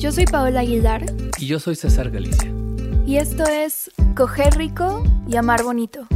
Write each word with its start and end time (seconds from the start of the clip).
Yo 0.00 0.10
soy 0.10 0.24
Paola 0.24 0.60
Aguilar. 0.60 1.04
Y 1.36 1.46
yo 1.46 1.60
soy 1.60 1.76
César 1.76 2.10
Galicia. 2.10 2.50
Y 3.06 3.18
esto 3.18 3.44
es 3.44 3.90
Coger 4.16 4.56
Rico 4.56 5.04
y 5.28 5.36
Amar 5.36 5.62
Bonito. 5.62 6.06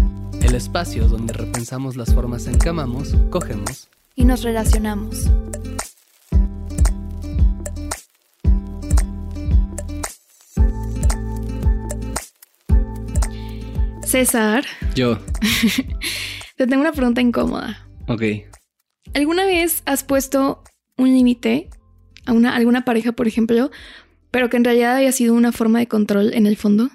El 0.40 0.54
espacio 0.54 1.06
donde 1.06 1.34
repensamos 1.34 1.94
las 1.94 2.14
formas 2.14 2.46
en 2.46 2.58
que 2.58 2.70
amamos, 2.70 3.14
cogemos 3.28 3.90
y 4.14 4.24
nos 4.24 4.42
relacionamos. 4.42 5.30
César. 14.02 14.64
Yo. 14.94 15.18
Te 16.56 16.66
tengo 16.66 16.80
una 16.80 16.92
pregunta 16.92 17.20
incómoda. 17.20 17.86
Ok. 18.08 18.22
¿Alguna 19.12 19.44
vez 19.44 19.82
has 19.84 20.04
puesto 20.04 20.64
un 20.96 21.12
límite 21.12 21.68
a 22.26 22.32
una, 22.32 22.54
alguna 22.54 22.84
pareja, 22.84 23.12
por 23.12 23.28
ejemplo, 23.28 23.70
pero 24.30 24.50
que 24.50 24.56
en 24.56 24.64
realidad 24.64 24.96
haya 24.96 25.12
sido 25.12 25.34
una 25.34 25.52
forma 25.52 25.78
de 25.78 25.88
control 25.88 26.34
en 26.34 26.46
el 26.46 26.56
fondo? 26.56 26.90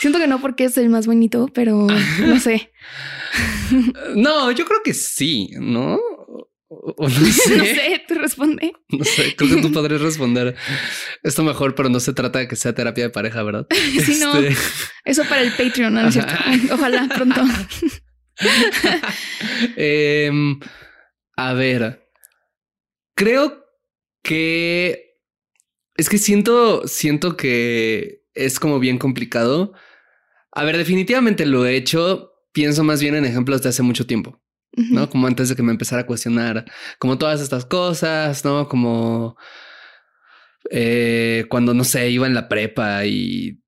Siento 0.00 0.18
que 0.18 0.26
no 0.26 0.40
porque 0.40 0.64
es 0.64 0.76
el 0.76 0.88
más 0.88 1.06
bonito, 1.06 1.48
pero 1.54 1.86
no 2.20 2.40
sé. 2.40 2.72
no, 4.16 4.50
yo 4.50 4.64
creo 4.64 4.80
que 4.82 4.94
sí, 4.94 5.50
¿no? 5.60 5.98
no, 6.98 7.08
sé. 7.08 7.56
no 7.56 7.64
sé, 7.64 8.02
tú 8.06 8.14
responde. 8.14 8.72
No 8.88 9.04
sé, 9.04 9.36
creo 9.36 9.56
que 9.56 9.62
tú 9.62 9.72
podrías 9.72 10.00
responder 10.00 10.56
esto 11.22 11.42
mejor, 11.42 11.74
pero 11.74 11.88
no 11.88 12.00
se 12.00 12.12
trata 12.12 12.38
de 12.38 12.48
que 12.48 12.56
sea 12.56 12.74
terapia 12.74 13.04
de 13.04 13.10
pareja, 13.10 13.42
¿verdad? 13.42 13.66
Sí, 13.70 14.18
no. 14.20 14.36
Este, 14.38 14.60
eso 15.04 15.24
para 15.24 15.42
el 15.42 15.52
Patreon, 15.52 15.94
¿no? 15.94 16.08
es 16.08 16.14
cierto? 16.14 16.34
Ojalá 16.72 17.08
pronto. 17.08 17.42
Em, 19.76 20.58
a 21.36 21.52
ver, 21.52 22.10
creo 23.14 23.63
que 24.24 25.20
es 25.96 26.08
que 26.08 26.18
siento, 26.18 26.88
siento 26.88 27.36
que 27.36 28.24
es 28.34 28.58
como 28.58 28.80
bien 28.80 28.98
complicado. 28.98 29.74
A 30.50 30.64
ver, 30.64 30.76
definitivamente 30.76 31.46
lo 31.46 31.66
he 31.66 31.76
hecho. 31.76 32.32
Pienso 32.52 32.82
más 32.82 33.00
bien 33.00 33.14
en 33.14 33.24
ejemplos 33.24 33.62
de 33.62 33.68
hace 33.68 33.82
mucho 33.82 34.06
tiempo, 34.06 34.40
¿no? 34.72 35.10
Como 35.10 35.26
antes 35.26 35.48
de 35.48 35.56
que 35.56 35.62
me 35.62 35.72
empezara 35.72 36.02
a 36.02 36.06
cuestionar, 36.06 36.64
como 36.98 37.18
todas 37.18 37.40
estas 37.40 37.66
cosas, 37.66 38.44
¿no? 38.44 38.68
Como 38.68 39.36
eh, 40.70 41.46
cuando, 41.48 41.74
no 41.74 41.84
sé, 41.84 42.10
iba 42.10 42.26
en 42.26 42.34
la 42.34 42.48
prepa 42.48 43.04
y 43.06 43.60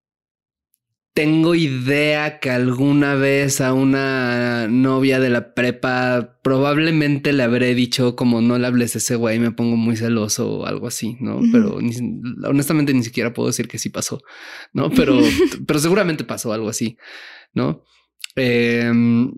tengo 1.16 1.54
idea 1.54 2.40
que 2.40 2.50
alguna 2.50 3.14
vez 3.14 3.62
a 3.62 3.72
una 3.72 4.68
novia 4.68 5.18
de 5.18 5.30
la 5.30 5.54
prepa 5.54 6.38
probablemente 6.42 7.32
le 7.32 7.42
habré 7.42 7.74
dicho 7.74 8.14
como 8.16 8.42
no 8.42 8.58
le 8.58 8.66
hables 8.66 8.94
a 8.94 8.98
ese 8.98 9.16
güey, 9.16 9.38
me 9.38 9.50
pongo 9.50 9.76
muy 9.76 9.96
celoso 9.96 10.46
o 10.46 10.66
algo 10.66 10.88
así, 10.88 11.16
¿no? 11.18 11.40
Pero 11.50 11.78
honestamente 12.44 12.92
ni 12.92 13.02
siquiera 13.02 13.32
puedo 13.32 13.46
decir 13.46 13.66
que 13.66 13.78
sí 13.78 13.88
pasó, 13.88 14.20
¿no? 14.74 14.90
Pero, 14.90 15.18
pero 15.66 15.78
seguramente 15.78 16.22
pasó 16.22 16.52
algo 16.52 16.68
así, 16.68 16.98
¿no? 17.54 17.82
Em, 18.34 19.32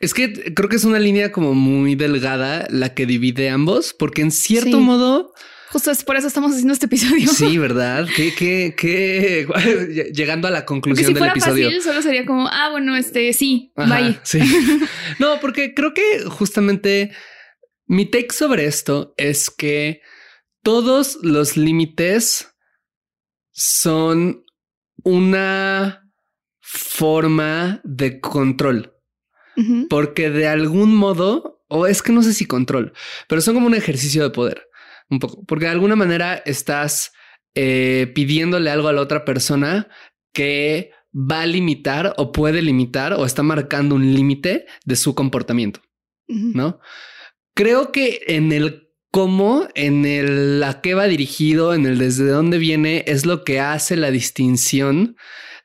es 0.00 0.12
que 0.12 0.52
creo 0.54 0.68
que 0.68 0.74
es 0.74 0.84
una 0.84 0.98
línea 0.98 1.30
como 1.30 1.54
muy 1.54 1.94
delgada 1.94 2.66
la 2.68 2.94
que 2.94 3.06
divide 3.06 3.48
ambos, 3.48 3.94
porque 3.96 4.22
en 4.22 4.32
cierto 4.32 4.80
modo 4.80 5.34
Justo 5.70 5.92
es 5.92 6.02
por 6.02 6.16
eso 6.16 6.26
estamos 6.26 6.50
haciendo 6.50 6.72
este 6.72 6.86
episodio. 6.86 7.28
Sí, 7.28 7.56
¿verdad? 7.56 8.08
Que, 8.16 8.34
que, 8.34 8.74
que 8.76 9.46
llegando 10.12 10.48
a 10.48 10.50
la 10.50 10.66
conclusión 10.66 11.06
si 11.06 11.12
del 11.12 11.18
fuera 11.20 11.32
episodio. 11.32 11.66
Fácil, 11.66 11.82
solo 11.82 12.02
sería 12.02 12.26
como, 12.26 12.48
ah, 12.48 12.70
bueno, 12.72 12.96
este 12.96 13.32
sí, 13.32 13.72
bye. 13.76 14.18
Sí. 14.24 14.40
No, 15.20 15.38
porque 15.40 15.72
creo 15.72 15.94
que 15.94 16.24
justamente 16.28 17.12
mi 17.86 18.06
take 18.06 18.32
sobre 18.32 18.66
esto 18.66 19.14
es 19.16 19.48
que 19.48 20.00
todos 20.64 21.18
los 21.22 21.56
límites 21.56 22.48
son 23.52 24.44
una 25.04 26.10
forma 26.58 27.80
de 27.84 28.20
control. 28.20 28.96
Porque 29.90 30.30
de 30.30 30.48
algún 30.48 30.94
modo, 30.96 31.62
o 31.68 31.86
es 31.86 32.00
que 32.00 32.12
no 32.12 32.22
sé 32.22 32.32
si 32.32 32.46
control, 32.46 32.94
pero 33.28 33.42
son 33.42 33.52
como 33.52 33.66
un 33.66 33.74
ejercicio 33.74 34.22
de 34.22 34.30
poder 34.30 34.69
un 35.10 35.18
poco, 35.18 35.44
porque 35.44 35.66
de 35.66 35.72
alguna 35.72 35.96
manera 35.96 36.42
estás 36.46 37.12
eh, 37.54 38.10
pidiéndole 38.14 38.70
algo 38.70 38.88
a 38.88 38.92
la 38.92 39.00
otra 39.00 39.24
persona 39.24 39.88
que 40.32 40.92
va 41.12 41.42
a 41.42 41.46
limitar 41.46 42.14
o 42.16 42.32
puede 42.32 42.62
limitar 42.62 43.14
o 43.14 43.26
está 43.26 43.42
marcando 43.42 43.96
un 43.96 44.14
límite 44.14 44.66
de 44.84 44.96
su 44.96 45.14
comportamiento, 45.14 45.80
¿no? 46.28 46.78
Creo 47.54 47.90
que 47.90 48.20
en 48.28 48.52
el 48.52 48.90
cómo, 49.10 49.66
en 49.74 50.06
el 50.06 50.62
a 50.62 50.80
qué 50.80 50.94
va 50.94 51.06
dirigido, 51.06 51.74
en 51.74 51.86
el 51.86 51.98
desde 51.98 52.28
dónde 52.28 52.58
viene, 52.58 53.04
es 53.08 53.26
lo 53.26 53.42
que 53.42 53.58
hace 53.58 53.96
la 53.96 54.12
distinción 54.12 55.16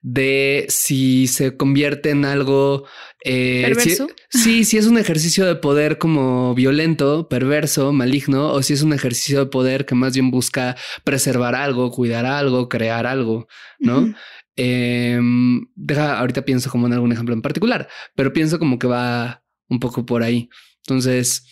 de 0.02 0.66
si 0.70 1.28
se 1.28 1.56
convierte 1.58 2.10
en 2.10 2.26
algo 2.26 2.88
eh, 3.28 3.64
perverso. 3.64 4.08
sí, 4.30 4.64
si 4.66 4.78
es 4.78 4.86
un 4.86 5.00
ejercicio 5.00 5.48
de 5.48 5.56
poder 5.56 5.98
como 5.98 6.54
violento, 6.54 7.28
perverso, 7.28 7.92
maligno, 7.92 8.52
o 8.52 8.62
si 8.62 8.74
es 8.74 8.84
un 8.84 8.94
ejercicio 8.94 9.40
de 9.40 9.46
poder 9.48 9.88
que 9.88 9.96
más 9.96 10.14
bien 10.14 10.30
busca 10.30 10.76
preservar 11.04 11.56
algo, 11.56 11.90
cuidar 11.90 12.28
algo, 12.28 12.70
crear 12.70 13.08
algo, 13.08 13.48
¿no? 13.80 14.14
Em, 14.56 15.66
deja, 15.76 16.20
ahorita 16.20 16.46
pienso 16.46 16.70
como 16.70 16.86
en 16.86 16.94
algún 16.94 17.12
ejemplo 17.12 17.34
en 17.34 17.42
particular, 17.42 17.90
pero 18.16 18.32
pienso 18.32 18.60
como 18.60 18.78
que 18.78 18.86
va 18.86 19.44
un 19.70 19.80
poco 19.80 20.06
por 20.06 20.22
ahí. 20.22 20.48
Entonces, 20.84 21.48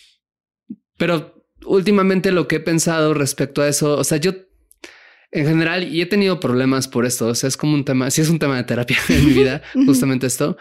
pero 0.97 1.44
últimamente 1.66 2.31
lo 2.31 2.47
que 2.47 2.57
he 2.57 2.59
pensado 2.59 3.16
respecto 3.16 3.63
a 3.63 3.67
eso, 3.67 3.97
o 3.97 4.03
sea, 4.03 4.19
yo 4.19 4.33
en 5.33 5.47
general, 5.47 5.91
y 5.91 6.00
he 6.00 6.06
tenido 6.06 6.39
problemas 6.39 6.88
por 6.88 7.07
esto. 7.07 7.28
O 7.28 7.35
sea, 7.35 7.47
es 7.47 7.57
como 7.57 7.73
un 7.73 7.83
tema, 7.83 8.12
si 8.12 8.22
es 8.22 8.29
un 8.29 8.38
tema 8.38 8.56
de 8.56 8.63
terapia 8.63 8.97
en 9.09 9.25
mi 9.25 9.33
vida, 9.33 9.63
justamente 9.85 10.28
esto, 10.28 10.57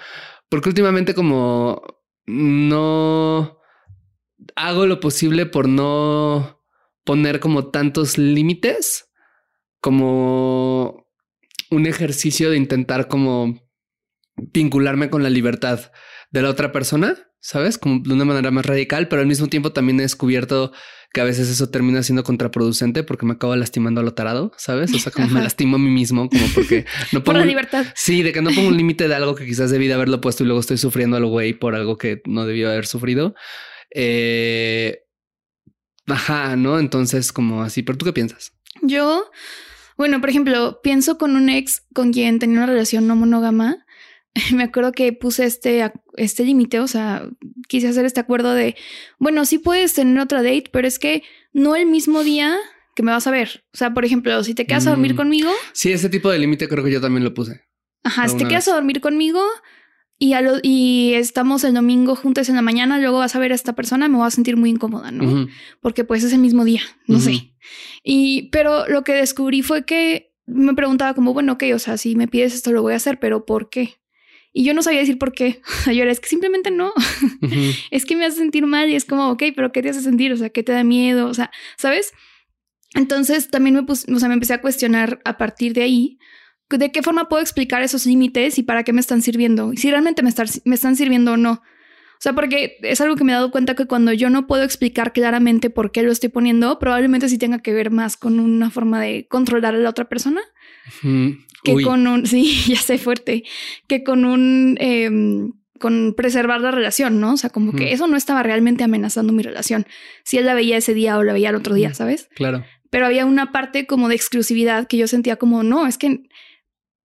porque 0.52 0.68
últimamente 0.68 1.14
como 1.14 1.82
no 2.26 3.58
hago 4.54 4.84
lo 4.84 5.00
posible 5.00 5.46
por 5.46 5.66
no 5.66 6.62
poner 7.04 7.40
como 7.40 7.70
tantos 7.70 8.18
límites 8.18 9.10
como 9.80 11.08
un 11.70 11.86
ejercicio 11.86 12.50
de 12.50 12.58
intentar 12.58 13.08
como 13.08 13.62
vincularme 14.36 15.08
con 15.08 15.22
la 15.22 15.30
libertad 15.30 15.90
de 16.32 16.42
la 16.42 16.48
otra 16.48 16.72
persona, 16.72 17.16
¿sabes? 17.40 17.78
Como 17.78 18.00
de 18.02 18.12
una 18.12 18.24
manera 18.24 18.50
más 18.50 18.66
radical, 18.66 19.06
pero 19.08 19.20
al 19.20 19.28
mismo 19.28 19.48
tiempo 19.48 19.72
también 19.72 20.00
he 20.00 20.02
descubierto 20.02 20.72
que 21.12 21.20
a 21.20 21.24
veces 21.24 21.50
eso 21.50 21.68
termina 21.68 22.02
siendo 22.02 22.24
contraproducente 22.24 23.04
porque 23.04 23.26
me 23.26 23.34
acabo 23.34 23.54
lastimando 23.54 24.00
a 24.00 24.04
lo 24.04 24.14
tarado, 24.14 24.50
¿sabes? 24.56 24.94
O 24.94 24.98
sea, 24.98 25.12
como 25.12 25.28
me 25.28 25.42
lastimo 25.42 25.76
a 25.76 25.78
mí 25.78 25.90
mismo, 25.90 26.30
como 26.30 26.46
porque 26.54 26.86
no 27.12 27.20
pongo... 27.24 27.24
Por 27.24 27.36
la 27.36 27.44
libertad. 27.44 27.86
Sí, 27.94 28.22
de 28.22 28.32
que 28.32 28.40
no 28.40 28.50
pongo 28.50 28.68
un 28.68 28.78
límite 28.78 29.08
de 29.08 29.14
algo 29.14 29.34
que 29.34 29.44
quizás 29.44 29.70
debí 29.70 29.88
de 29.88 29.94
haberlo 29.94 30.22
puesto 30.22 30.42
y 30.42 30.46
luego 30.46 30.60
estoy 30.60 30.78
sufriendo 30.78 31.18
a 31.18 31.20
lo 31.20 31.28
güey 31.28 31.52
por 31.52 31.74
algo 31.74 31.98
que 31.98 32.22
no 32.24 32.46
debió 32.46 32.70
haber 32.70 32.86
sufrido. 32.86 33.34
Eh... 33.90 35.00
Ajá, 36.06 36.56
¿no? 36.56 36.78
Entonces, 36.78 37.30
como 37.30 37.62
así, 37.62 37.82
pero 37.82 37.98
¿tú 37.98 38.06
qué 38.06 38.12
piensas? 38.12 38.52
Yo, 38.80 39.30
bueno, 39.96 40.20
por 40.20 40.30
ejemplo, 40.30 40.80
pienso 40.82 41.18
con 41.18 41.36
un 41.36 41.48
ex 41.50 41.82
con 41.94 42.12
quien 42.12 42.38
tenía 42.38 42.56
una 42.56 42.66
relación 42.66 43.06
no 43.06 43.14
monógama 43.14 43.84
me 44.54 44.64
acuerdo 44.64 44.92
que 44.92 45.12
puse 45.12 45.44
este, 45.44 45.92
este 46.16 46.44
límite, 46.44 46.80
o 46.80 46.86
sea, 46.86 47.28
quise 47.68 47.88
hacer 47.88 48.04
este 48.04 48.20
acuerdo 48.20 48.54
de, 48.54 48.76
bueno, 49.18 49.44
sí 49.44 49.58
puedes 49.58 49.94
tener 49.94 50.18
otra 50.18 50.42
date, 50.42 50.70
pero 50.72 50.88
es 50.88 50.98
que 50.98 51.22
no 51.52 51.76
el 51.76 51.86
mismo 51.86 52.22
día 52.22 52.56
que 52.94 53.02
me 53.02 53.12
vas 53.12 53.26
a 53.26 53.30
ver. 53.30 53.64
O 53.72 53.76
sea, 53.76 53.94
por 53.94 54.04
ejemplo, 54.04 54.42
si 54.44 54.54
te 54.54 54.66
quedas 54.66 54.86
a 54.86 54.90
dormir 54.90 55.14
mm. 55.14 55.16
conmigo. 55.16 55.50
Sí, 55.72 55.92
ese 55.92 56.08
tipo 56.08 56.30
de 56.30 56.38
límite 56.38 56.68
creo 56.68 56.84
que 56.84 56.90
yo 56.90 57.00
también 57.00 57.24
lo 57.24 57.34
puse. 57.34 57.62
Ajá, 58.04 58.28
si 58.28 58.36
te 58.36 58.48
quedas 58.48 58.66
a 58.68 58.74
dormir 58.74 59.00
conmigo 59.00 59.40
y, 60.18 60.34
y 60.62 61.14
estamos 61.14 61.62
el 61.64 61.74
domingo 61.74 62.16
juntos 62.16 62.48
en 62.48 62.56
la 62.56 62.62
mañana, 62.62 62.98
luego 62.98 63.18
vas 63.18 63.36
a 63.36 63.38
ver 63.38 63.52
a 63.52 63.54
esta 63.54 63.74
persona, 63.74 64.08
me 64.08 64.16
voy 64.16 64.26
a 64.26 64.30
sentir 64.30 64.56
muy 64.56 64.70
incómoda, 64.70 65.10
¿no? 65.12 65.46
Porque 65.80 66.04
pues 66.04 66.24
es 66.24 66.32
el 66.32 66.40
mismo 66.40 66.64
día, 66.64 66.82
no 67.06 67.20
sé. 67.20 67.54
Y, 68.02 68.48
pero 68.50 68.88
lo 68.88 69.04
que 69.04 69.14
descubrí 69.14 69.62
fue 69.62 69.84
que 69.84 70.34
me 70.46 70.74
preguntaba 70.74 71.14
como, 71.14 71.32
bueno, 71.32 71.52
ok, 71.52 71.64
o 71.74 71.78
sea, 71.78 71.96
si 71.96 72.16
me 72.16 72.26
pides 72.26 72.54
esto 72.54 72.72
lo 72.72 72.82
voy 72.82 72.94
a 72.94 72.96
hacer, 72.96 73.20
pero 73.20 73.46
¿por 73.46 73.70
qué? 73.70 74.01
Y 74.52 74.64
yo 74.64 74.74
no 74.74 74.82
sabía 74.82 75.00
decir 75.00 75.18
por 75.18 75.32
qué. 75.32 75.62
Yo 75.86 76.02
era, 76.02 76.12
es 76.12 76.20
que 76.20 76.28
simplemente 76.28 76.70
no. 76.70 76.92
es 77.90 78.04
que 78.04 78.16
me 78.16 78.26
hace 78.26 78.36
sentir 78.36 78.66
mal 78.66 78.90
y 78.90 78.94
es 78.94 79.04
como, 79.04 79.30
ok, 79.30 79.44
pero 79.56 79.72
¿qué 79.72 79.82
te 79.82 79.90
hace 79.90 80.00
sentir? 80.00 80.32
O 80.32 80.36
sea, 80.36 80.50
¿qué 80.50 80.62
te 80.62 80.72
da 80.72 80.84
miedo? 80.84 81.26
O 81.26 81.34
sea, 81.34 81.50
¿sabes? 81.76 82.12
Entonces 82.94 83.48
también 83.48 83.74
me 83.74 83.82
puse, 83.82 84.12
o 84.12 84.18
sea, 84.18 84.28
me 84.28 84.34
empecé 84.34 84.52
a 84.52 84.60
cuestionar 84.60 85.22
a 85.24 85.38
partir 85.38 85.72
de 85.72 85.82
ahí 85.82 86.18
de 86.78 86.92
qué 86.92 87.02
forma 87.02 87.28
puedo 87.28 87.42
explicar 87.42 87.82
esos 87.82 88.06
límites 88.06 88.58
y 88.58 88.62
para 88.62 88.82
qué 88.82 88.92
me 88.92 89.00
están 89.00 89.22
sirviendo. 89.22 89.72
Y 89.72 89.76
si 89.76 89.90
realmente 89.90 90.22
me, 90.22 90.32
me 90.64 90.74
están 90.74 90.96
sirviendo 90.96 91.32
o 91.32 91.36
no. 91.36 91.52
O 91.52 92.22
sea, 92.22 92.34
porque 92.34 92.78
es 92.82 93.00
algo 93.00 93.16
que 93.16 93.24
me 93.24 93.32
he 93.32 93.34
dado 93.34 93.50
cuenta 93.50 93.74
que 93.74 93.86
cuando 93.86 94.12
yo 94.12 94.30
no 94.30 94.46
puedo 94.46 94.62
explicar 94.62 95.12
claramente 95.12 95.70
por 95.70 95.90
qué 95.90 96.02
lo 96.02 96.12
estoy 96.12 96.28
poniendo, 96.28 96.78
probablemente 96.78 97.28
sí 97.28 97.36
tenga 97.36 97.58
que 97.58 97.72
ver 97.72 97.90
más 97.90 98.16
con 98.16 98.38
una 98.38 98.70
forma 98.70 99.00
de 99.00 99.26
controlar 99.28 99.74
a 99.74 99.78
la 99.78 99.90
otra 99.90 100.08
persona 100.08 100.40
que 101.62 101.82
con 101.82 102.06
un, 102.06 102.26
sí, 102.26 102.64
ya 102.66 102.80
sé 102.80 102.98
fuerte, 102.98 103.44
que 103.86 104.02
con 104.04 104.24
un, 104.24 104.76
em, 104.80 105.52
con 105.78 106.14
preservar 106.16 106.60
la 106.60 106.70
relación, 106.70 107.20
¿no? 107.20 107.34
O 107.34 107.36
sea, 107.36 107.50
como 107.50 107.72
que 107.72 107.92
eso 107.92 108.06
no 108.06 108.16
estaba 108.16 108.42
realmente 108.42 108.84
amenazando 108.84 109.32
mi 109.32 109.42
relación. 109.42 109.86
Si 110.24 110.38
él 110.38 110.46
la 110.46 110.54
veía 110.54 110.76
ese 110.76 110.94
día 110.94 111.18
o 111.18 111.24
la 111.24 111.32
veía 111.32 111.50
el 111.50 111.56
otro 111.56 111.74
día, 111.74 111.92
¿sabes? 111.94 112.28
Claro. 112.34 112.64
pero 112.90 113.06
había 113.06 113.24
una 113.24 113.52
parte 113.52 113.86
como 113.86 114.10
de 114.10 114.14
exclusividad 114.14 114.86
que 114.86 114.98
yo 114.98 115.08
sentía 115.08 115.36
como, 115.36 115.62
no, 115.62 115.86
es 115.86 115.96
que 115.96 116.24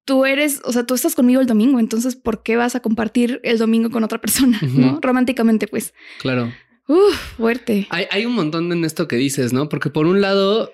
tú 0.07 0.25
eres, 0.25 0.61
o 0.63 0.71
sea, 0.71 0.85
tú 0.85 0.95
estás 0.95 1.15
conmigo 1.15 1.41
el 1.41 1.47
domingo, 1.47 1.79
entonces, 1.79 2.15
¿por 2.15 2.41
qué 2.41 2.55
vas 2.55 2.75
a 2.75 2.79
compartir 2.79 3.41
el 3.43 3.57
domingo 3.57 3.89
con 3.89 4.03
otra 4.03 4.19
persona? 4.19 4.59
¿No? 4.73 4.99
Románticamente, 5.01 5.67
pues. 5.67 5.93
Claro. 6.19 6.53
Uf, 6.87 7.15
fuerte. 7.35 7.87
Hay, 7.89 8.05
hay 8.09 8.25
un 8.25 8.33
montón 8.33 8.71
en 8.71 8.85
esto 8.85 9.07
que 9.09 9.17
dices, 9.17 9.51
¿no? 9.51 9.67
Porque 9.67 9.89
por 9.89 10.07
un 10.07 10.21
lado, 10.21 10.71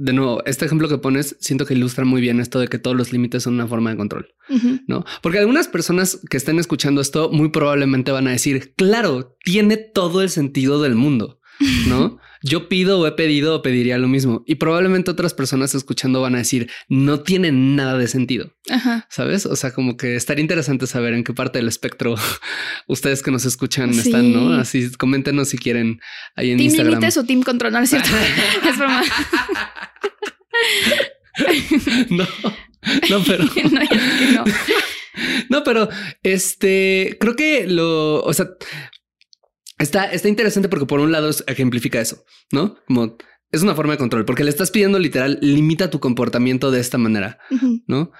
de 0.00 0.14
nuevo, 0.14 0.42
este 0.46 0.64
ejemplo 0.64 0.88
que 0.88 0.96
pones, 0.96 1.36
siento 1.40 1.66
que 1.66 1.74
ilustra 1.74 2.06
muy 2.06 2.22
bien 2.22 2.40
esto 2.40 2.58
de 2.58 2.68
que 2.68 2.78
todos 2.78 2.96
los 2.96 3.12
límites 3.12 3.42
son 3.42 3.54
una 3.54 3.66
forma 3.66 3.90
de 3.90 3.98
control, 3.98 4.34
¿no? 4.86 5.04
Porque 5.20 5.38
algunas 5.38 5.68
personas 5.68 6.20
que 6.30 6.38
estén 6.38 6.58
escuchando 6.58 7.02
esto 7.02 7.30
muy 7.30 7.50
probablemente 7.50 8.10
van 8.10 8.26
a 8.26 8.30
decir, 8.30 8.72
claro, 8.76 9.36
tiene 9.44 9.76
todo 9.76 10.22
el 10.22 10.30
sentido 10.30 10.80
del 10.80 10.94
mundo, 10.94 11.38
¿no? 11.86 12.18
Yo 12.42 12.68
pido 12.68 12.98
o 12.98 13.06
he 13.06 13.12
pedido 13.12 13.56
o 13.56 13.62
pediría 13.62 13.98
lo 13.98 14.08
mismo. 14.08 14.42
Y 14.46 14.54
probablemente 14.54 15.10
otras 15.10 15.34
personas 15.34 15.74
escuchando 15.74 16.22
van 16.22 16.34
a 16.34 16.38
decir, 16.38 16.70
no 16.88 17.20
tiene 17.20 17.52
nada 17.52 17.98
de 17.98 18.08
sentido. 18.08 18.54
¿Sabes? 19.08 19.44
O 19.46 19.56
sea, 19.56 19.72
como 19.72 19.96
que 19.96 20.16
estaría 20.16 20.40
interesante 20.40 20.86
saber 20.86 21.12
en 21.14 21.24
qué 21.24 21.34
parte 21.34 21.58
del 21.58 21.68
espectro 21.68 22.14
ustedes 22.86 23.22
que 23.22 23.30
nos 23.30 23.44
escuchan 23.44 23.90
están, 23.90 24.32
¿no? 24.32 24.54
Así, 24.54 24.90
coméntenos 24.92 25.50
si 25.50 25.58
quieren 25.58 26.00
ahí 26.34 26.50
en 26.52 26.56
¿Team 26.58 26.66
Instagram. 26.66 26.94
límites 26.94 27.16
o 27.18 27.24
team 27.24 27.42
control? 27.42 27.72
No, 27.72 27.80
es 27.80 27.90
cierto. 27.90 28.08
es 28.68 28.78
broma. 28.78 29.02
no, 32.10 32.26
no, 33.10 33.24
pero... 33.26 33.44
no, 33.44 33.84
no. 34.32 34.44
no, 35.50 35.64
pero 35.64 35.88
este, 36.22 37.18
creo 37.20 37.36
que 37.36 37.66
lo, 37.66 38.22
o 38.22 38.32
sea, 38.32 38.48
Está, 39.80 40.04
está 40.04 40.28
interesante 40.28 40.68
porque 40.68 40.86
por 40.86 41.00
un 41.00 41.10
lado 41.10 41.30
ejemplifica 41.46 42.00
eso, 42.00 42.24
¿no? 42.52 42.76
Como 42.86 43.16
es 43.50 43.62
una 43.62 43.74
forma 43.74 43.94
de 43.94 43.98
control, 43.98 44.24
porque 44.24 44.44
le 44.44 44.50
estás 44.50 44.70
pidiendo 44.70 44.98
literal, 44.98 45.38
limita 45.40 45.90
tu 45.90 45.98
comportamiento 45.98 46.70
de 46.70 46.80
esta 46.80 46.98
manera, 46.98 47.38
¿no? 47.86 48.12